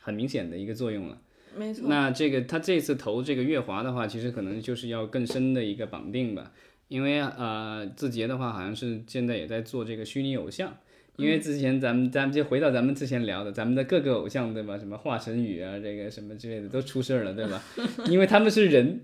[0.00, 1.22] 很明显的一个作用了。
[1.56, 1.88] 没错。
[1.88, 6.50] 那这个他这次投这个月华的话，其实可能就是要更深的一个绑定吧，
[6.88, 10.76] 因为呃字节的话好像是现在也在做这个虚拟偶像。
[11.16, 14.78] 因为之前咱们咱们就回到咱们之前聊的，咱们的各个偶像对吧？
[14.78, 17.62] 什么华晨宇啊，这个什么之类的都出事儿了对吧？
[18.10, 19.00] 因为他们是人，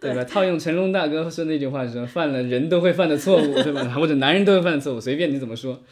[0.00, 0.24] 对吧？
[0.24, 3.84] 套用成龙大哥说那句话说，犯了人都会犯的错误对吧？
[3.94, 5.82] 或者男人都会犯的错误，随便你怎么说。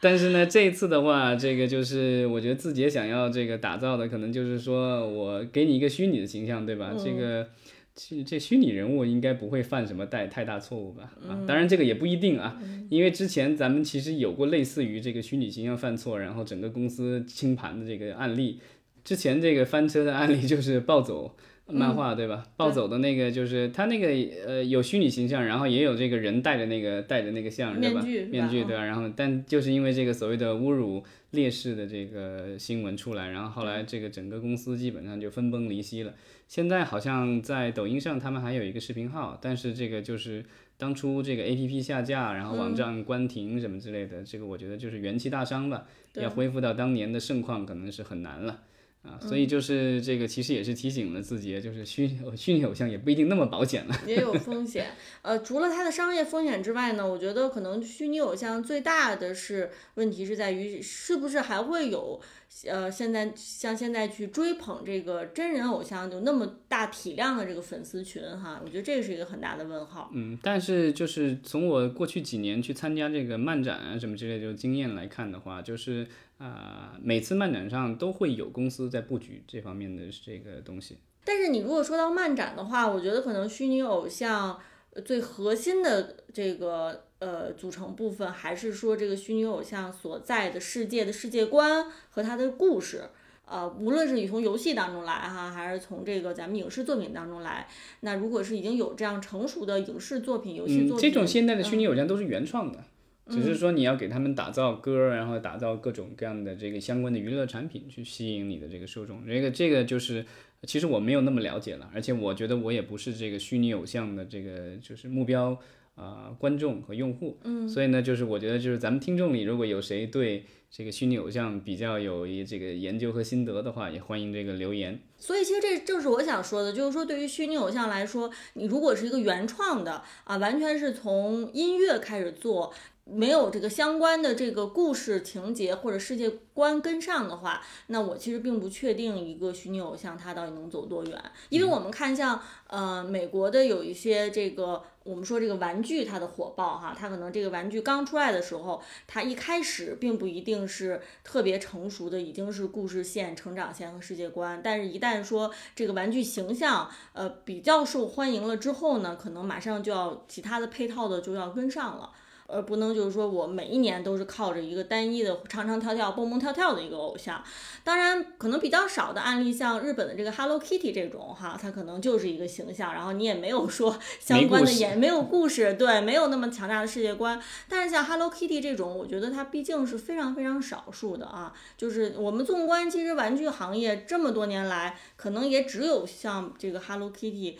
[0.00, 6.94] 但是呢，这一次的话，这个就是我觉得字节想要这个打造的，可能就是说我给你一个虚拟的形象对吧？
[6.98, 7.46] 这个。
[7.94, 11.12] 这这虚拟人物应该不会犯什么太太大错误吧？
[11.28, 18.60] 啊，当然这个也不一定啊，因为之前咱们其实有过类似于这个虚拟形象犯错，然后整个公司清盘的这个案例。
[19.02, 21.34] 之前这个翻车的案例就是暴走
[21.72, 22.46] 漫画，对吧？
[22.56, 24.08] 暴走的那个就是他那个
[24.46, 28.00] 呃有虚拟形象，然后也有这个人戴着那个戴着那个像，对吧？
[28.02, 28.84] 面具对吧？
[28.84, 36.14] 然后但就是因为这个所谓的侮辱烈士的这个新闻出来，然后后来这个整个公司基本上就分崩离析了。
[36.48, 40.44] 现在好像在抖音上，他们还有一个视频号，但是这个就是
[40.76, 48.62] 当初这个 A P P 下架，然后网站关停什么之类的，这个我觉得就是元气大伤吧，要恢复到当年的盛况可能是很难了
[49.02, 49.18] 啊。
[49.20, 54.92] 所以就是这个其实也是提醒了自己，就是虚虚拟偶像也不一定那么保险了， 也有风险。
[55.22, 62.20] 呃，除了它的商业风险之外呢，我觉得可能虚拟偶像最大的是问题是在于是不是还会有。
[62.66, 70.10] 呃，现在像现在去追捧这个真人偶像，就那么大体量的这个粉丝群哈，我觉得这个是一个很大的问号。
[70.12, 76.06] 嗯，但是就是从我过去几年去参加这个漫展啊什么之类的经验来看的话，就是
[76.38, 80.98] 啊，每次漫展上都会有公司在布局这方面的这个东西。
[81.24, 84.58] 但是你如果说到漫展的话，我觉得可能虚拟偶像
[85.04, 87.06] 最核心的这个。
[87.20, 93.04] 呃，组成部分还是说这个虚拟偶像所在的世界的世界观和它的故事，
[93.44, 97.68] 呃，无论是你从游戏当中来哈，还是从这个咱们影视作品当中来，
[98.00, 102.82] 那如果是已经有这样成熟的影视作品、游戏作品，这种现代的虚拟偶像都是原创的，
[103.28, 110.24] 只是说你要给他们打造歌，然后打造各种各样的这个相关的娱乐产品去吸引你的这个受众，这个这个就是
[110.62, 115.58] 其实我没有那么了解了，而且我觉得我也不是这个虚拟偶像的这个就是目标。
[116.00, 124.98] 啊，观众和用户，嗯，所以呢，就是我觉得，就是咱们听众里，如果有谁对这个虚拟偶像比较有一这个研究和心得的话，也欢迎这个留言。
[125.18, 132.72] 所以，其实这正是我想说的，就是说，对于虚拟偶像来说，你如果是一个原创的啊，完全是从音乐开始做。
[133.12, 141.22] 没有这个相关的这个故事情节或者世界观跟上的话，那我其实并不确定一个虚拟偶像它到底能走多远。
[141.48, 154.60] 因为我们看像呃美国的有一些这个我们说这个玩具它的火爆哈，它可能这个玩具刚出来的时候，它一开始并不一定是特别成熟的，已经是故事线、成长线和世界观。
[154.62, 162.10] 但是，一旦说这个玩具形象呃比较受欢迎了之后呢，可能马上就要其他的配套的就要跟上了。
[162.52, 167.42] 而不能就是说我每一年都是靠着一个单一的唱唱跳跳蹦蹦跳跳的一个偶像，
[167.84, 177.40] 当然可能比较少的案例，像日本的这个 Hello Kitty 这种哈，它可能就是一个形象，然后你也没有说相关的演没有故事，对，没有那么强大的世界观。
[177.68, 187.56] 但是像 Hello Kitty 这种，我觉得它毕竟是非常非常少数的啊，就是我们纵观其实玩具行业这么多年来，可能也只有像这个 Hello Kitty。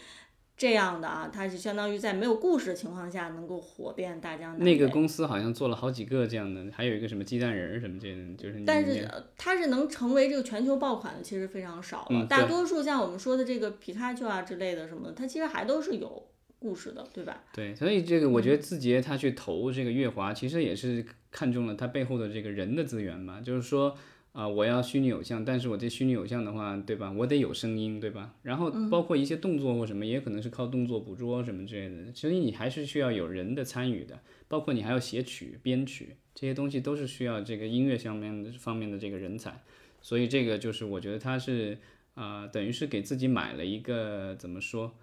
[0.60, 4.64] 这样的啊，它是相当于在没有故事的情况下能够火遍大江南北。
[4.66, 8.62] 那个公司好像做了好几个这样的，还有一个什么鸡蛋人儿什么这，就是。
[8.66, 12.26] 但是它是能成为这个全球爆款的，其实非常少了。
[12.26, 16.22] 大多数像我们说的这个皮卡丘啊之类的什么的，它其实还都是有
[16.58, 17.42] 故事的，对吧？
[17.54, 23.96] 对，所以这个我觉得字节它去投这个月华，其实也是看中了它背后的这个人的资源嘛，就是说。
[24.32, 27.10] 啊，我要虚拟偶像，但是我这虚拟偶像的话，对吧？
[27.10, 28.32] 我得有声音，对吧？
[28.42, 32.14] 然后包括一些动作或什么，也可能是靠动作捕捉什么之类的。
[32.14, 39.60] 所以你还是需要有人的参与的，包括你还要写曲、编曲这些东西，都是需要这个音乐上面的方面的这个人才。
[40.00, 41.76] 所以这个就是我觉得他是
[42.14, 44.94] 啊、呃等于是给自己买了一个怎么说，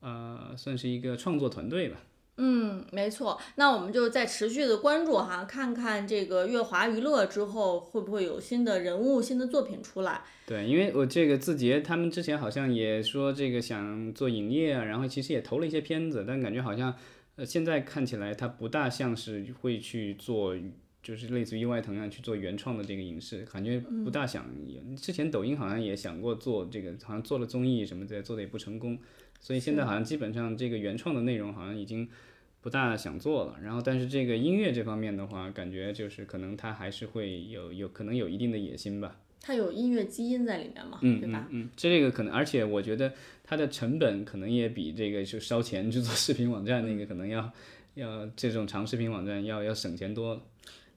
[0.00, 2.00] 呃，算是一个创作团队吧。
[2.40, 3.36] 嗯，没错。
[3.56, 10.22] 那我们就再持续的关注哈，看看这个乐华娱乐之后会不会有新的人物、新的作品出来。
[10.46, 16.94] 对，因为我这个字节他们之前好像也说这个想做影业啊，然后其实也投了一些片子，但感觉好像
[17.36, 20.54] 呃现在看起来它不大像是会去做，
[21.02, 24.46] 就是类似于优爱腾一样去做原创的这个影视，感觉不大想。
[24.96, 28.98] 之前抖音好像也想过做这个，好像做了综艺什么的，做的也不成功，
[29.40, 32.08] 所以现在好像基本上这个原创的内容好像已经。
[32.60, 39.16] 不大想做了，然后但是这个音乐这方面的话，感觉就是可能它还是会有有可能有一定的野心吧。
[39.40, 41.46] 它有音乐基因在里面嘛，嗯对吧？
[41.50, 47.48] 嗯嗯，这个可能，而且我觉得它的成本可能也比这个就烧钱去做视频网站那个可能要
[47.94, 50.42] 要这种长视频网站要要省钱多了。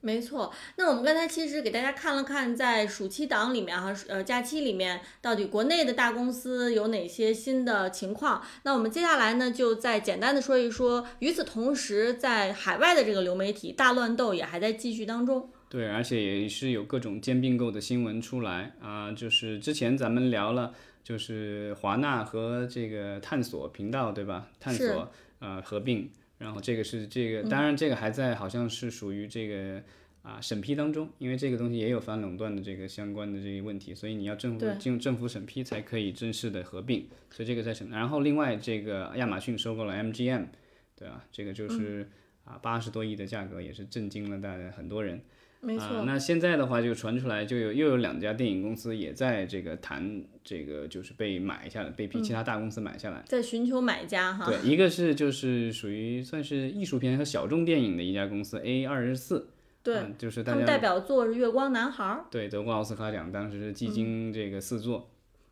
[0.04, 8.42] 没错，那我们刚才其实给大家看了看，在暑期档里面哈，呃，假期里面到底国内的大公司有哪些新的情况？
[8.64, 11.06] 那我们接下来呢，就再简单的说一说。
[11.20, 15.48] 与此同时，在海外的这个流媒体大乱斗也还在继续当中。
[15.68, 24.48] 对，而且也是有各种兼并购的新闻出来啊、就是之前咱们聊了，就是华纳和这个探索频道对吧？
[24.58, 26.10] 探索呃合并，
[26.42, 29.82] 然后这个是这个，当然这个还在好像是属于这个。
[30.22, 37.90] 啊，审批当中，因为这个东西也有反垄断的这个相关的这些问题，所以你要政府对进入政府审批才可以正式的合并，所以这个在审。
[37.90, 40.46] 然后另外这个亚马逊收购了 MGM，
[40.94, 42.08] 对啊，这个就是、
[42.44, 45.20] 啊八十多亿的价格，也是震惊了大家很多人。
[45.64, 46.04] 没错，啊。
[46.04, 53.22] 那现在的话就传出来，就有又有两家电影公司也在这个谈这个，就是被买下来，被嗯其他大公司买下来。
[53.26, 54.44] 在寻求买家哈。
[54.44, 59.50] 对，一个是就是属于算是艺术片和小众电影的一家公司 A 二十四，
[59.84, 62.04] 对，嗯就是他们代表作是《月光男孩》。
[62.32, 65.08] 对得过奥斯卡奖，当时是基金这个四座。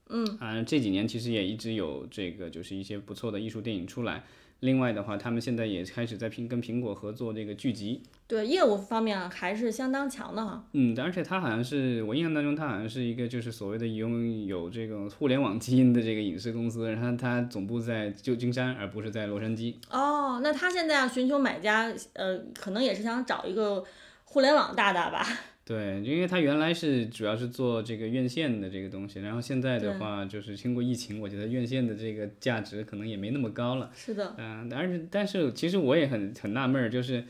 [0.08, 4.24] 嗯，啊，这几年其实也一直有这个就是一些不错的艺术电影出来。
[4.60, 10.62] 另外的话，他们现在也开始在苹跟苹果合作这个剧集，对业务方面还是相当强的哈。
[10.72, 19.74] 嗯，而且它好像是我印象当中，它好像是一个就是所谓的拥有这个互联网基因的这个影视公司，然后它总部在旧金山，而不是在洛杉矶。
[19.90, 23.82] 哦，那他现在要寻求买家，呃，可能也是想找一个
[24.24, 25.26] 互联网大大吧。
[25.70, 33.88] 对，因为他原来是主要是做这个院线的这个东西，然后现在的话就是经过疫情，我觉得院线的这个价值可能也没那么高了。
[33.94, 37.22] 是的，嗯、而且但是其实我也很很纳闷儿，就是，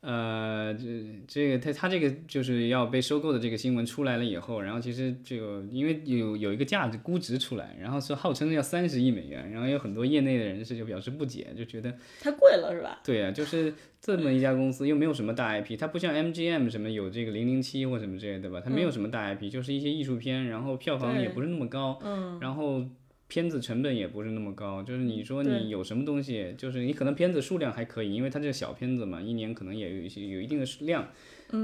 [0.00, 0.84] 呃，这
[1.26, 13.00] 这个他他这个就是要被收购的这个新闻出来了以后，然后其实这个因为有有一个价值估值出来，然后是号称要三十亿美元，然后有很多业内的人士就表示不解，就觉得太贵了是吧？
[13.04, 22.84] 对啊，就是这么一家公司又没有什么大 IP，它不像 MGM 什么有这个零零七或什么之类的吧，它没有什么大 IP，、就是一些艺术片，然后票房也不是那么高，嗯，然后
[23.28, 31.08] 片子成本也不是那么高，就是你说你有什么东西，就是你可能片子数量还可以，因为它这个小片子嘛，一年可能也有一些有一定的数量，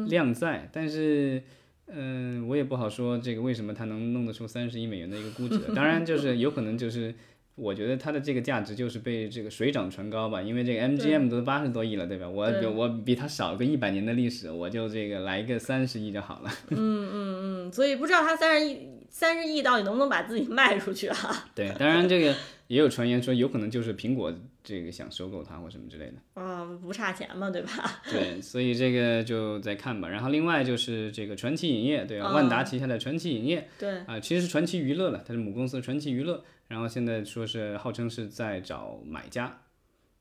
[0.08, 1.42] 量在，但是。
[1.86, 7.14] 嗯，我也不好说这个为什么它能弄得出三十亿美元的一个估值，当然就 是有可能就是，
[7.56, 12.26] 我觉得它的这个价值就是被这个水涨船高吧，因为这个 MGM 都八十多亿了，对吧？
[12.26, 16.50] 我对我比它少个一百年的历史，我就这个来一个三十亿就好了。
[16.70, 16.78] 嗯
[17.12, 21.46] 嗯嗯，所以不知道它三十亿三十亿到底能不能把自己卖出去啊？
[21.54, 22.34] 对，当然这个
[22.66, 26.42] 也有传言说有可能就是苹果这个想收购它或什么之类的。
[26.42, 28.02] 啊，不差钱嘛，对吧？
[28.10, 30.08] 对，所以这个就再看吧。
[30.08, 36.42] 然后另外就是这个传奇影业，对啊，万达旗下的传奇影业对，啊、其实是传奇娱乐了，它是母公司传奇娱乐。
[36.66, 39.60] 然后现在说是号称是在找买家，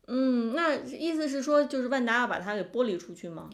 [0.08, 3.50] 嗯，那意思是说，就是万达要把它给剥离出去吗？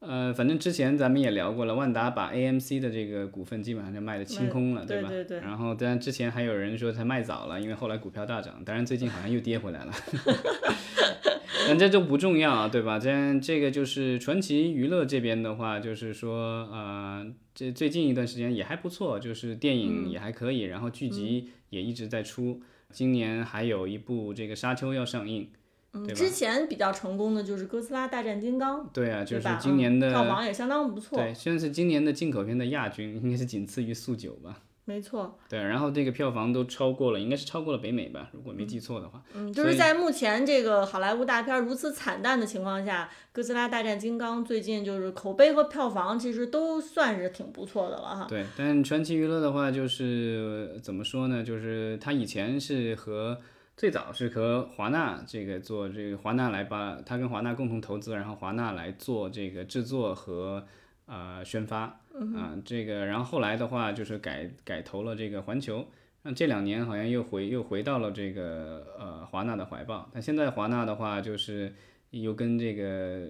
[0.00, 4.86] 呃，反正之前咱们也聊过了，万达把 AMC 的这个股份基本上就卖的清空了，吧？
[4.86, 9.92] 对对对然后，当然之前还有人说它卖早了，因为后来股票大涨，当然最近好像又跌回来了。
[11.68, 12.98] 但这都不重要啊，对吧？
[12.98, 22.60] 这这个就是传奇娱乐这边的话，就是说，呃，这最近一段时间也还不错，就是电影也还可以，然后剧集也一直在出，
[22.92, 25.50] 今年还有一部这个《沙丘》要上映。
[25.96, 29.48] 嗯，之前比较成功的就是《哥斯拉大战金刚》，对啊，就是？
[29.58, 34.60] 今年的嗯票房也相当不错，对，现在是今年的进口片的亚军，应该是仅次于速九吧。
[34.88, 35.36] 没错。
[35.48, 39.20] 对，然后这个票房都超过了，应该是超过了北美吧，如果没记错的话。
[39.34, 48.26] 嗯，就是在目前这个好莱坞大片如此惨淡的情况下，《哥斯拉大战金刚》最近就是口碑和票房其实都算是挺不错的了哈。
[48.28, 51.42] 对，但传奇娱乐的话，就是呃怎么说呢？
[51.42, 53.40] 就是他以前是和
[53.76, 60.66] 最早是和华纳这个做这个华纳来把他跟华纳共同投资，然后华纳来做这个制作和
[61.04, 62.00] 呃宣发。
[62.34, 65.86] 啊，这个然后后来的话就是改改投了这个环球，
[66.22, 71.74] 那这两年好像又回又回到了这个呃华纳的怀抱，但现在华纳的话就是
[72.12, 73.28] 又跟这个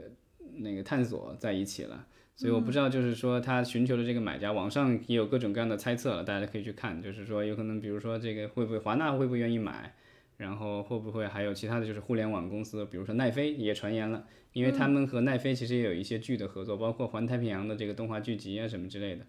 [0.59, 2.07] 那个探索在一起了。
[2.37, 7.03] 所以我不知道，就是说他寻求的这个买家，网上也有各种各样的猜测了，大家可以去看。
[7.03, 9.97] 就是说，有可能，比如说这个会不会华纳会不会愿意买，
[10.37, 19.27] 然后会不会还有其他的就是互联网公司，比如说奈飞也传言了，因为他们和奈飞其实也有一些剧的合作，包括环太平洋的这个动画剧集啊什么之类的，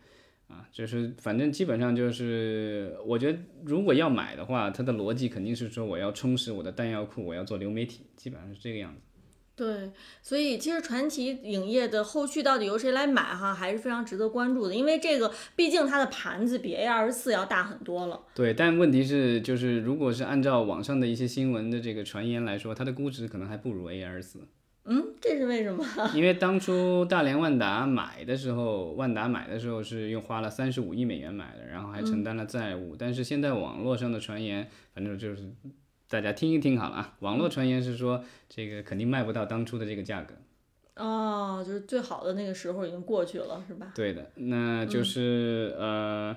[0.47, 9.01] 啊，就是反正基本上就是，我觉得如果要买的话，它的逻辑肯定是说我要充实我的弹药库，我要做流媒体，基本上是这个样子。
[9.58, 9.91] 对，
[10.22, 18.22] 所以其实传奇影业的后续到底由谁来买哈，还是非常值得关注的，因为这个毕竟它的盘子比 A 二十四要大很多了。
[18.36, 24.47] 对，但问题是，就是如果是按照网上的一些新闻的这个传言来说，它的估值可能还不如 A 二十四。
[24.86, 25.84] 嗯，这是为什么？
[26.14, 32.95] 因为当初大连万达买的时候，万达买的时候是又花了三十五亿美元买的，然后还承担了债务。
[32.95, 35.51] 但是现在网络上的传言，反正就是
[36.10, 37.16] 大家听一听好了啊。
[37.20, 40.36] 网络传言是说，这个肯定卖不到当初的这个价格。
[40.95, 43.91] 哦，就是最好的那个时候已经过去了，是吧？
[43.93, 46.36] 对的，那就是、呃，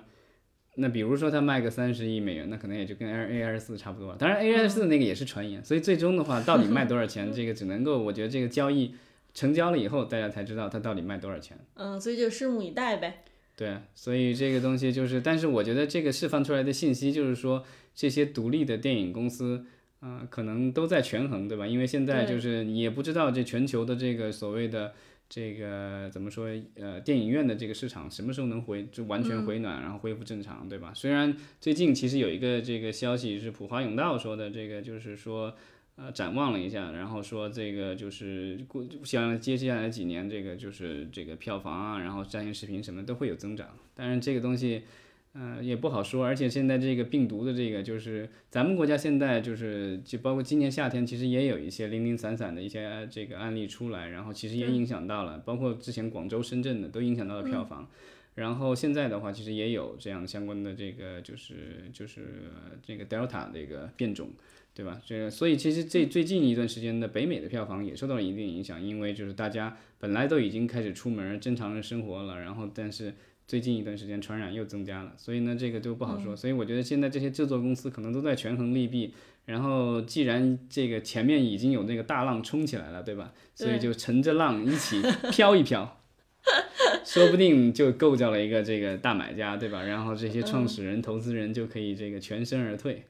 [0.74, 4.16] 那比如说他卖个三十亿美元，那可能也就跟 A A 二四差不多了。
[4.18, 8.94] 当然 A 二四那个也是传言，所以最终的话，到底卖多少钱， 这个只能够我觉得这个交易
[9.32, 11.56] 成交了以后，大家才知道它到底卖多少钱。
[11.74, 13.24] 嗯，所以就拭目以待呗。
[13.56, 17.64] 对，所以这个东西就是，但是我觉得这个释放出来的信息就是说，
[18.00, 19.66] 这些独立的电影公司，
[19.98, 21.66] 啊、可能都在权衡，对吧？
[21.66, 24.94] 因为现在就是你也不知道这全球的这个所谓的
[25.28, 30.92] 这个怎么说，呃，电影院的这个市场什么时候能回就完全回暖，然后恢复正常，对吧？
[30.94, 35.54] 虽然最近其实有一个这个消息是普华永道说的，这个就是说。
[35.96, 43.68] 呃，展望了一下，然后说这个就是过像接下来几年，这个就是这个票房啊，然后在线视频什么都会有增长。
[43.94, 44.84] 当然这个东西，
[45.32, 46.24] 呃，也不好说。
[46.24, 57.88] 而且现在这个病毒的这个，就是咱们国家现在就是就包括今年夏天，其实也有一些零零散散的一些这个案例出来，然后其实也影响到了，包括之前广州、深圳的都影响到了票房。
[58.36, 61.54] 然后现在的话，其实也有这样相关的这个，就是
[61.92, 62.20] 就是
[62.54, 64.30] 呃这个 Delta 这个变种，
[64.72, 65.00] 对吧？
[65.04, 73.12] 这个所以其实这最近一段时间的北美的票房也受到了一定影响，因为就是大家本来都已经开始出门正常的生活了，然后但是
[73.50, 76.36] 最近一段时间传染又增加了，所以呢这个就不好说。
[76.36, 79.12] 所以我觉得现在这些制作公司可能都在权衡利弊。
[79.44, 83.32] 然后，既然这个前面已经有那个大浪冲起来了，对吧？
[83.56, 85.98] 所以就乘着浪一起飘一飘。
[87.04, 89.82] 说不定就构造了一个这个大买家，对吧？
[89.82, 93.04] 然后这些创始人、投资人就可以这个全身而退。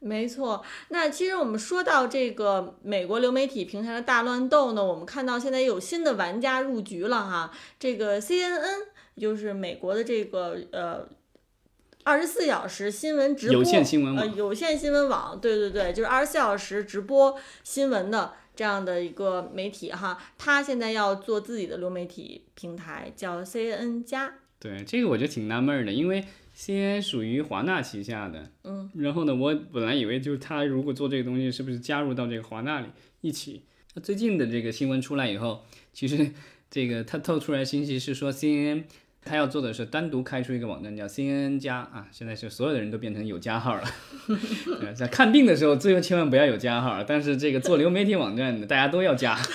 [0.00, 7.52] 没错，那其实我们说到这个美国流媒体平台的大乱斗呢，我们看到现在有新的玩家入局了哈。
[7.78, 8.60] 这个 CNN
[9.16, 11.08] 就是美国的这个呃
[12.02, 20.22] 二十四小时新闻直播有线新闻网呃有线新闻网，对对对，就是二十四小时直播新闻的这样的一个媒体哈。
[20.36, 24.34] 他现在要做自己的流媒体平台，叫 CNN 加。
[24.58, 26.24] 对，这个我就挺纳闷儿的，因为
[26.56, 32.86] CNN 属于华纳旗下的，嗯，然后呢，我本来以为就是他如果做这个东西，是不是加入到这个华纳里
[33.20, 33.64] 一起？
[33.94, 36.30] 那最近的这个新闻出来以后，其实
[36.70, 38.84] 这个他透出来信息是说 CNN
[39.24, 43.82] 他要做的是单独开出一个网站叫 CNN 加啊，现在是所有的人都变成有加号了。
[44.80, 49.38] 对，在看病的时候最后千万不要有加号，但是这个做流媒体网站的大家都要加。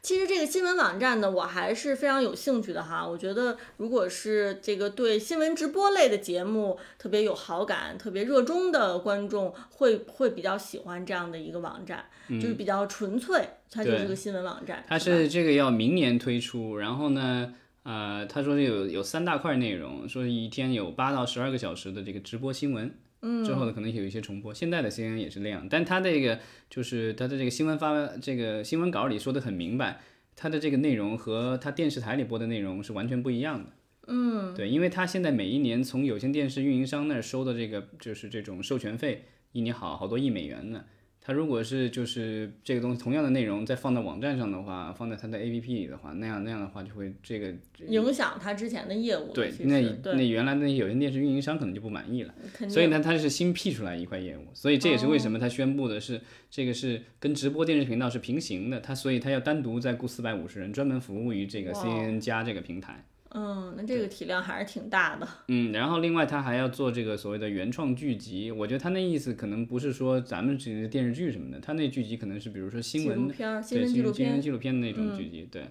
[0.00, 3.06] 其实这个新闻网站呢，我还是非常有兴趣的哈。
[3.06, 12.06] 我觉得，如果是这个对新闻直播类的节目特别有好感、特别热衷的观众，会会比较喜欢这样的一个网站，
[12.40, 14.82] 就是比较纯粹，它就是个新闻网站。
[14.88, 17.52] 它是这个要明年推出，然后呢，
[17.88, 24.52] 呃，他说有有三大块内容，说一天有八到十二个小时的这个直播新闻，嗯，之后呢可能有一些重播。
[24.52, 30.02] 现在的 CNN 也是那样，但他这个就是他的这个新闻发这个新闻稿里说的很明白，
[30.36, 33.70] 他的这个内容和他电视台里播的内容是完全不一样的。
[34.08, 40.84] 嗯，对，因为他现在每一年从有线电视运营商那儿收的这个就是这种授权费，一年好好多亿美元呢。
[41.28, 47.54] 它如果是就是这个东西同样的内容再放到网站上的话，放在它的 APP 里的话，那样那样的话就会这个
[47.86, 49.30] 影响它之前的业务。
[49.34, 52.34] 对那对，那原来那些有线电视运营商可能就不满意了，
[52.70, 56.18] 所以呢它是新辟出来一块业务，所以这也是为什么它宣布的是、
[56.50, 63.04] 这个是跟直播电视频道是平行的，它所以它要单独再雇四百五十人专门服务于这个 CNN 加这个平台。
[63.30, 65.28] 嗯，那这个体量还是挺大的。
[65.48, 75.64] 嗯，然后另外他还要做这个所谓的原创剧集，我觉得他那意思可能不是说咱们只是电视剧什么的，他那剧集可能是比如说新闻纪录片、新对闻纪录片嗯新闻纪录片的那种剧集，对。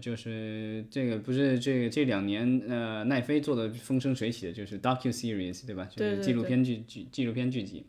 [0.00, 5.84] 就是这个不是这个这两年呃奈飞做的风生水起的，就是 docu series 对吧？
[5.86, 7.84] 就是对对纪录片剧剧纪录片剧集。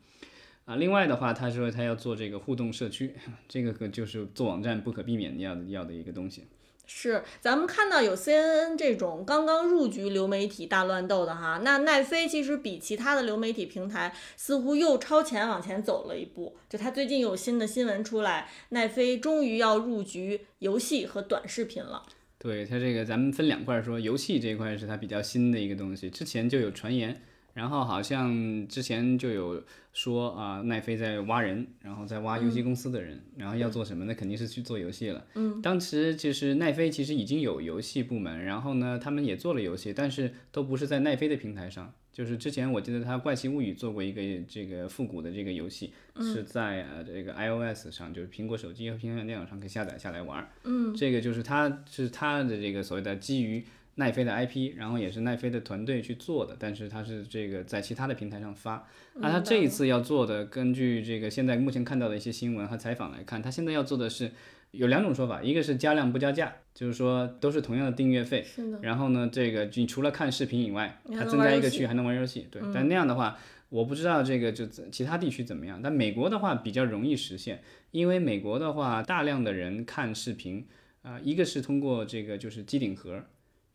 [0.65, 3.13] 啊，另外的话，他说他要做这个互动社区，
[3.47, 6.45] 这个可就是做网站不可避免要要的一个东西。
[6.93, 16.55] 是，咱们看到有 CNN 这种刚刚入局流媒体大乱斗的哈，那奈飞其实比其他的流媒体平台似乎又超前往前走了一步。
[16.69, 22.03] 就它最近有新的新闻出来，奈飞终于要入局游戏和短视频了。
[22.37, 27.23] 对它这个，咱们分两块说，游戏这一块是它比较新的一个东西，之前就有传言，
[27.53, 34.13] 然后好像之前就有说啊，奈飞在挖人，然后在挖游戏公司的人，然后要做什么那？
[34.13, 35.25] 肯定是去做游戏了。
[35.33, 41.93] 嗯，当时其实奈飞其实已经有游戏部门，然后呢，他们也做了游戏，但是都不是在奈飞的平台上。
[42.13, 50.49] 就是之前我记得他《怪奇物语》做过一个这个复古的这个游戏，是在呃这个 iOS 上，就是苹果手机和平板电脑上可以下载下来玩儿。
[50.65, 53.63] 嗯，这个就是它是它的这个所谓的基于
[53.95, 58.87] 奈飞的 IP，然后也是奈飞的团队去做的，但是它是这个在其他的平台上发。
[59.15, 64.31] 那它这一次要做的，根据这个现在目前看到的一些新闻和采访来看，它现在要做的是
[64.71, 68.45] 有两种说法，一个是加量不加价，就是说都是同样的订阅费，
[68.81, 72.61] 然后呢，这个你除了看视频以外，你还增加一个区还能玩游戏，对。
[72.73, 73.37] 但那样的话，
[73.67, 77.61] 我不知道这个就其他地区怎么样，但美国的话比较容易实现，
[77.91, 80.65] 因为美国的话大量的人看视频，
[81.01, 83.21] 啊、一个是通过这个就是机顶盒。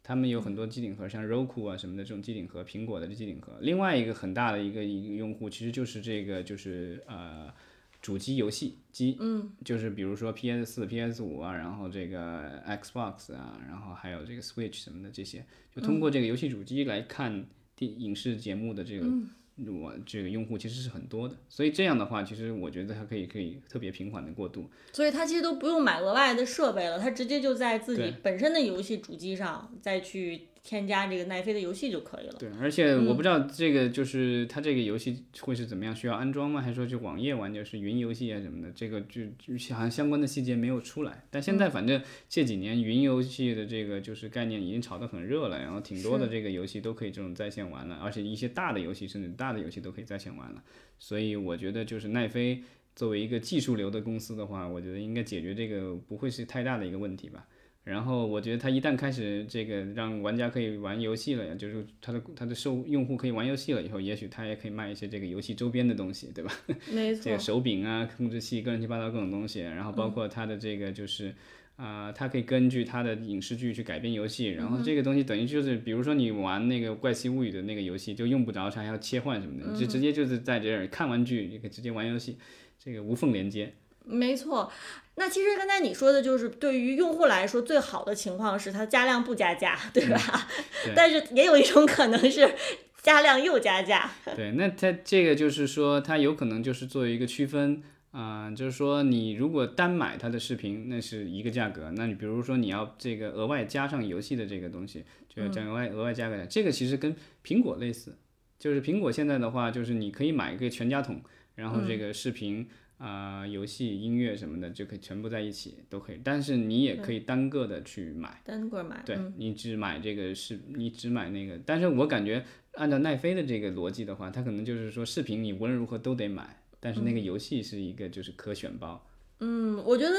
[0.06, 3.58] 他们有很多机顶盒，像 Roku 啊什么的这种机顶盒，苹果的机顶盒。
[3.60, 7.52] 另外一个很大的一个一个用户，其实就是这个就是呃
[8.00, 15.44] 主机游戏机，嗯，就是比如说 PS 四、PS 五啊，然后这个 Xbox 啊，然后还有这个 Switch 什么的这些，
[15.74, 17.44] 就通过这个游戏主机来看
[17.74, 19.08] 电影视节目的这个。
[19.56, 24.68] 我这个用户其实是很多的，所以这样的话，其实我觉得它可以可以特别平缓的过渡。
[24.92, 32.32] 所以它其实都不用买额外的设备了，它直接就在自己本身的游戏主机上再去添加这个奈飞的游戏就可以了。
[32.40, 36.60] 对，而且我不知道这个就是它这个游戏会是怎么样，需要安装吗？
[36.60, 38.72] 还是说就网页玩就是云游戏啊什么的？
[38.72, 41.22] 这个就就好像相关的细节没有出来。
[41.30, 50.64] 但现在反正这几年云游戏的这个就是概念已经炒得很热了，然后挺多的这个游戏都可以这种在线玩了，而且一些大的游戏甚至大的游戏都可以在线玩了。
[50.98, 52.60] 所以我觉得就是奈飞
[52.96, 57.46] 作为一个技术流的公司的话，我觉得应该解决这个不会是太大的一个问题吧。
[57.86, 66.52] 然后我觉得它一旦开始这个让玩家可以玩游戏了呀，就是它的它的受用户可以玩游戏了以后，也许它也可以卖一些这个游戏周边的东西，对吧？
[66.92, 71.34] 没错这个，手柄啊、控制器、各乱七八糟各种东西，然后包括它的这个就是。
[71.76, 82.38] 啊、它可以根据它的影视剧去改编游戏，然后这个东西等于就是，比如说你玩那个《怪奇物语》的那个游戏，就用不着它还要切换什么的，你就直接就是在这儿看完剧，你可以直接玩游戏，
[82.78, 83.74] 这个无缝连接。
[84.06, 84.72] 没错。
[85.18, 90.46] 那其实刚才你说的就是对于用户来说最好的情况是它加量不加价，对吧？
[90.84, 92.54] 对 但是也有一种可能是
[93.02, 94.10] 加量又加价。
[94.36, 108.16] 对，那它这个就是说，它有可能就是作为一个区分啊、就是说你如果单买它的视频，那是一个价格，那你比如说你要这个额外加上游戏的这个东西，就要加额外额外加个，这个其实跟苹果类似，
[108.58, 111.22] 就是苹果现在的话，就是你可以买一个全家桶，
[111.54, 112.68] 然后这个视频。
[112.98, 129.06] 啊、游戏、音乐什么的就可以全部在一起都可以，但是你也可以单个的去买，单个买，对嗯你只买这个是，你只买那个，但是我感觉按照奈飞的这个逻辑的话，它可能就是说视频你无论如何都得买，但是那个游戏是一个就是可选包。
[129.40, 130.16] 嗯，我觉得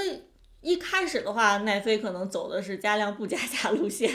[0.61, 4.09] 一开始的话，奈飞可能走的是加量不加价路线，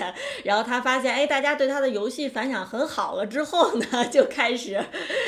[0.45, 4.79] 然后他发现，哎，大家对他的游戏反响很好了之后呢， 就开始，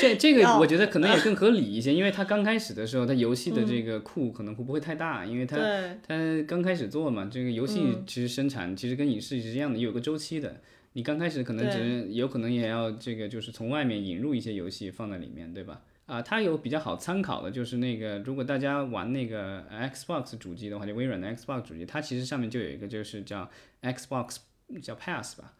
[0.00, 10.60] 这这个我觉得可能也更合理一些，因为他刚开始的时候，他游戏的这个库可能会不会太大，因为它对，它刚开始做嘛，这个游戏其实生产其实跟影视是一样的，也有个周期的。
[10.96, 15.80] 你刚开始可能只是有可能也要这个就是从外面引入一些游戏放在里面，对吧？
[16.06, 23.50] 啊，它有比较好参考的，就是那个如果大家玩那个 Xbox 主机的话，就微软的 Xbox 主机，它其实上面就有一个就是叫
[23.80, 24.36] Xbox
[24.82, 25.54] 叫 Pass 吧，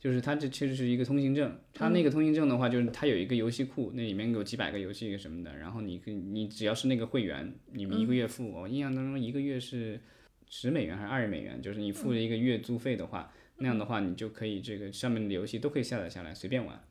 [0.00, 10.00] 就是它这其实是一个通行证，它那个通行证的话，就是它有一个游戏库，那里面有几百个游戏什么的，然后你可以你只要是那个会员，你们一个月付，我印象当中一个月是
[10.48, 16.82] 十美元还是二十美元，就是你付了一个月租费的话，那样的话你就可以这个上面的游戏都可以下载下来随便玩，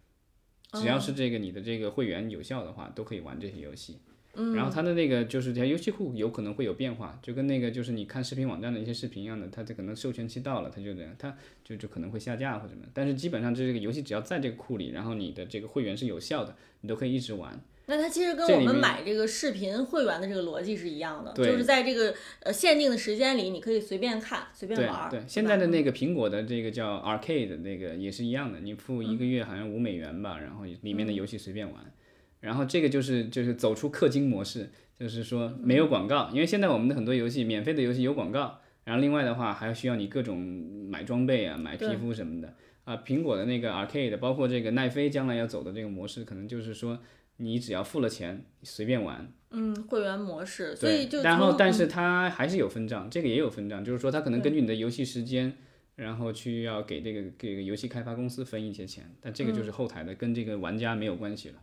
[0.73, 3.97] 只要是这个你的这个会员有效的话，都可以玩这些游戏。
[4.55, 12.83] 然后它的那个就是它游戏库有可能会有变化，就跟那个就是你看视频网站的一些视频一样的，它这可能授权期到了，它就这样，它就就可能会下架或者什么。
[12.95, 17.63] 但是基本上这个游戏只要在这个库里，然后你的这个会员是有效的，你都可以一直玩。
[17.85, 25.09] 那它其实跟我们买这个视频会员的这个逻辑是一样的，就是在这个呃限定的时间里，你可以随便看、随便玩儿。
[25.09, 31.81] 对，现在的那个苹果的这个叫 Arcade 的那个也是一样的，你付一个月好像五美元吧，然后里面的游戏随便玩。
[32.39, 34.69] 然后这个就是就是走出氪金模式，
[34.99, 40.37] 就是说没有广告，因为现在我们的很多游戏免费的游戏有广告，然后另外的话还需要你各种
[40.89, 42.53] 买装备啊、买皮肤什么的
[42.83, 43.01] 啊。
[43.05, 46.99] 苹果的那个 Arcade，包括这个奈飞将来要走的这个模式，可能就是说
[47.37, 49.31] 你只要付了钱随便玩。
[49.55, 55.55] 嗯，会员模式，所以，就然后但是它还是有分账，这个也有分账，就是说它可能根据你的游戏时间，
[55.95, 61.55] 然后去要给这个给这个游戏开发公司分一些钱，但这个嗯就是后台的，跟这个玩家没有关系了。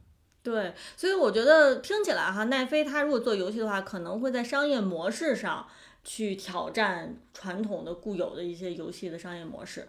[0.43, 5.67] 对，所以我觉得听起来哈，奈飞它如果做游戏的话，可能会在商业模式上
[6.05, 9.89] 去挑战传统的固有的一些游戏的商业模式？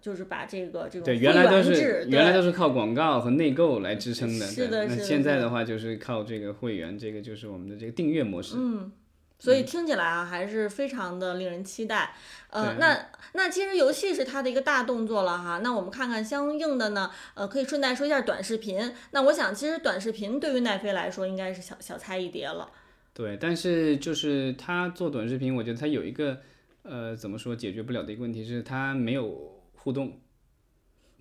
[0.00, 8.56] 就是把这个这种对，原来都是原来都是靠广告和内购来支撑的，是的是现在的话就是靠这个会员，这个就是我们的这个订阅模式。
[8.56, 8.90] 嗯，
[9.38, 12.14] 所以听起来啊，还是非常的令人期待。
[12.50, 15.60] 呃，那那其实游戏是它的一个大动作了哈。
[15.62, 18.92] 那我们看看相应的呢，呃，可以顺带说一下短视频。
[19.10, 22.70] 那我想，其实短视频对于奈飞来说，应该是小小菜一碟了。
[23.12, 26.38] 对，但是就是他做短视频，我觉得他有一个
[26.82, 29.55] 呃怎么说解决不了的一个问题是，他没有
[29.86, 30.18] 互动。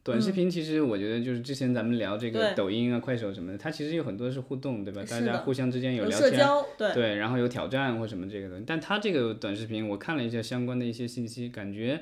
[0.03, 5.03] 短视频其实我觉得就是之前咱们聊这个抖音啊、快手什么的，它其实有很多是互动，对吧？
[5.07, 8.63] 大家互相之间有聊天，对，对，然后有挑战或什么这个东西。
[8.65, 12.01] 但它这个短视频，我看了一下相关的一些信息，感觉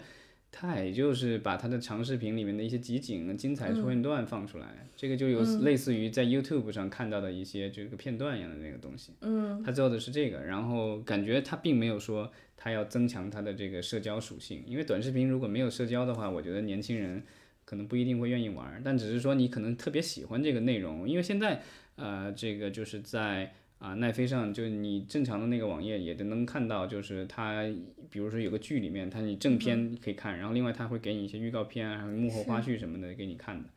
[0.54, 9.12] 它也就是把它的长视频里面的一些集锦、精彩嗯片段放出来，这个就有类似于在 YouTube 上看到的一些这个片段一样的那个东西。
[9.20, 12.32] 嗯，它做的是这个，然后感觉它并没有说
[12.64, 17.22] 他要增强他的这个社交属性，因为短视频如果没有社交的话，我觉得年轻人
[17.66, 21.62] 可能不一定会愿意玩儿，但只是说你可能特别喜欢这个内容，因为现在
[21.98, 27.66] 呃这个就是在啊奈飞上，就你正常的那个网页也都能看到，就是它
[28.10, 33.68] 比如说有个剧里面，它你正片可以看，然后另外它会给你一些预告片啊，还有幕后花絮什么的给你看的。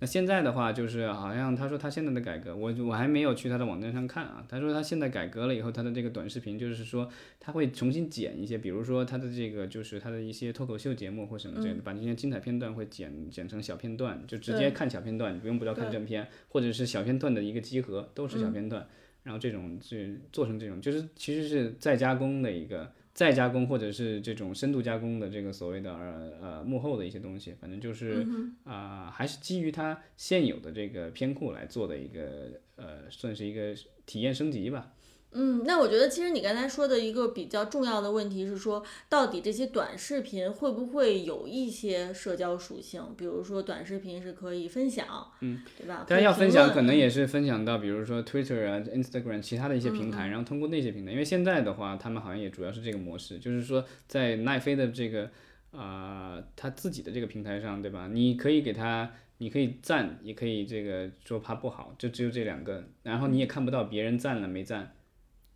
[0.00, 4.42] 那现在的话，就是好像他说他现在的改革，我我还没有去他的网站上看啊。
[4.48, 7.06] 他说他现在改革了以后，他的这个短视频就是说
[7.38, 18.86] 他会重新剪一些，比如说他的这个就是他的一些脱口秀节目或什么之类的，把这些精彩片段会剪剪成小片段，就直接看小片段，你不用不要看正片，或者是小片段的一个集合，都是小片段。
[19.22, 22.90] 然后这种是做成这种，就是其实是再加工的一个
[23.20, 28.26] 再加工，或者是这种深度加工的这个所谓的呃呃幕后的一些东西，反正就是
[28.64, 33.74] 啊、还是基于它现有的这个片库来做的一个呃，算是一个
[34.06, 34.94] 体验升级吧。
[35.32, 43.02] 嗯，那我觉得其实你刚才说的一个比较重要的问题是说，到底这些短视频会不会有一些社交属性？
[43.16, 45.06] 比如说短视频是可以分享，
[45.40, 46.04] 嗯，对吧？
[46.08, 55.30] 大家要分享，可能也是分享到，比如说 Twitter 啊、Instagram 其他的一些平台，嗯然后通过那些平台，因为现在的话，他们好像也主要是这个模式，就是说在奈飞的这个
[55.72, 58.08] 啊、他自己的这个平台上，对吧？
[58.12, 59.08] 你可以给他，
[59.38, 64.92] 你可以赞，也可以这个说怕不好，就只有这两个，然后你也看不到别人赞了没赞，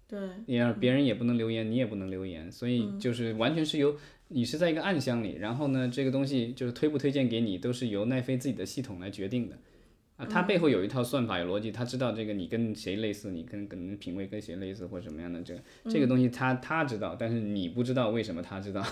[0.07, 3.97] 对，也让别人也不能留言，你也不能留言，所以就是完全是由
[4.29, 9.59] 你是在一个暗箱里，然后呢，这个东西就是推不推荐给你，都是由奈飞自己的系统来决定的。
[10.17, 15.61] 啊，它背后有一套算法，有逻辑，他知道这个你跟谁类似，你跟可能品味跟谁类似或者什么样的这个
[15.91, 18.85] 这个东西他他知道，但是你不知道为什么他知道。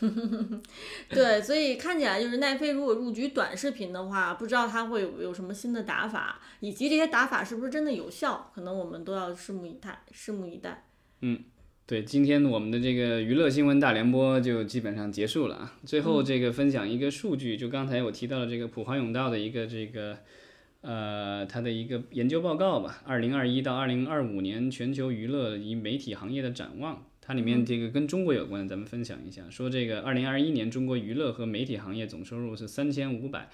[1.10, 10.86] 对，所以看起来就是奈飞如果入局短视频的话，不知道它会有有什么新的打法，以及这些打法是不是真的有效，可能我们都要拭目以待，拭目以待。
[11.20, 11.38] 嗯
[11.86, 15.78] 对，今天我们的这个娱乐新闻大联播就基本上结束了啊。
[15.86, 20.18] 最后这个分享一个数据，就刚才我提到了这个普华永道的一个这个
[20.80, 27.04] 呃它的一个研究报告吧，二零二一到二零二五年全球娱乐与媒体行业的展望。
[27.20, 33.50] 它里面这个跟中国有关，咱们分享一下，说这个二零二一年中国娱乐和媒体行业总收入是三千五百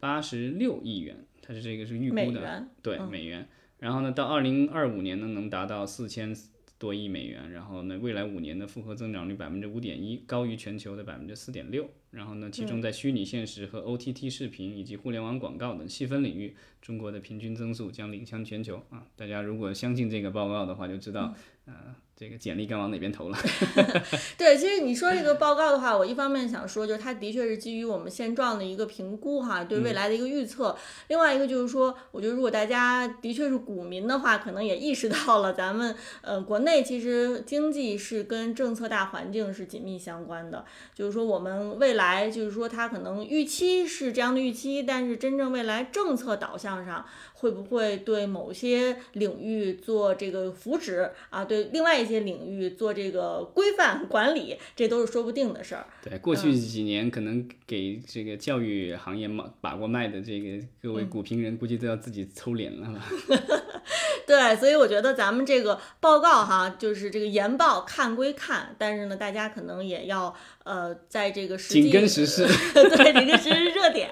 [0.00, 3.46] 八十六亿元，它是这个是预估的，对美元。
[3.78, 6.34] 然后呢，到二零二五年呢，能达到四千
[6.76, 7.52] 多亿美元。
[7.52, 11.88] 然后呢，未来五年的复合增长率百分之五点一，高于全球的百分之四点六。
[12.14, 19.06] 然后呢，其中在虚拟现实和 OTT 视频以及互联网广告等细分领域，中国的平均增速将领先全球啊！
[19.16, 21.34] 大家如果相信这个报告的话，就知道，
[21.66, 21.74] 呃，
[22.14, 23.38] 这个简历该往哪边投了。
[24.38, 30.76] 对，其实你说这个报告的话，我一方面想说，就是它的确是基于我们现状的一个评估哈，对未来的一个预测。
[31.08, 42.04] 另外一个就是说，我觉得如果大家的确是股民的话，可能也意识到了咱们呃国内其实经济是跟政策大环境是紧密相关的，就是说我们未来。
[42.04, 47.02] 来就是说它可能预期是这样的预期，但是真正未来政策导向上
[47.32, 55.86] 会不会对某些领域做这个扶持啊，对另外一些领域做这个规范管理，这都是说不定的事儿。
[56.02, 63.04] 对，过去几年可能给这个教育行业把把过脉的这个各位股评人，估计都要自己抽脸了吧。
[64.26, 70.34] 对，所以我觉得咱们这个报告哈，就是这个研报看归看，但是呢，大家可能也要
[70.64, 74.08] 呃，在这个实际紧跟时事， 对紧跟时事热点，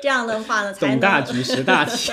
[0.00, 2.12] 这样的话呢， 懂大局识大体。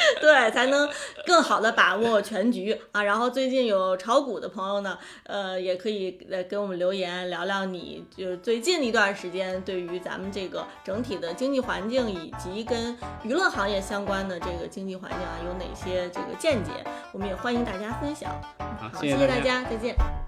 [0.20, 0.88] 对，才能
[1.26, 3.02] 更好的把握全局啊。
[3.02, 16.70] 然后最近有炒股的朋友呢，呃，也可以来给我们留言，聊聊你就是最近一段时间对于咱们这个整体的经济环境以及跟娱乐行业相关的这个经济环境啊，有哪些这个见解？
[17.12, 18.30] 我们也欢迎大家分享。
[18.58, 19.38] 好，好，谢谢大。
[19.40, 20.27] 家，再见。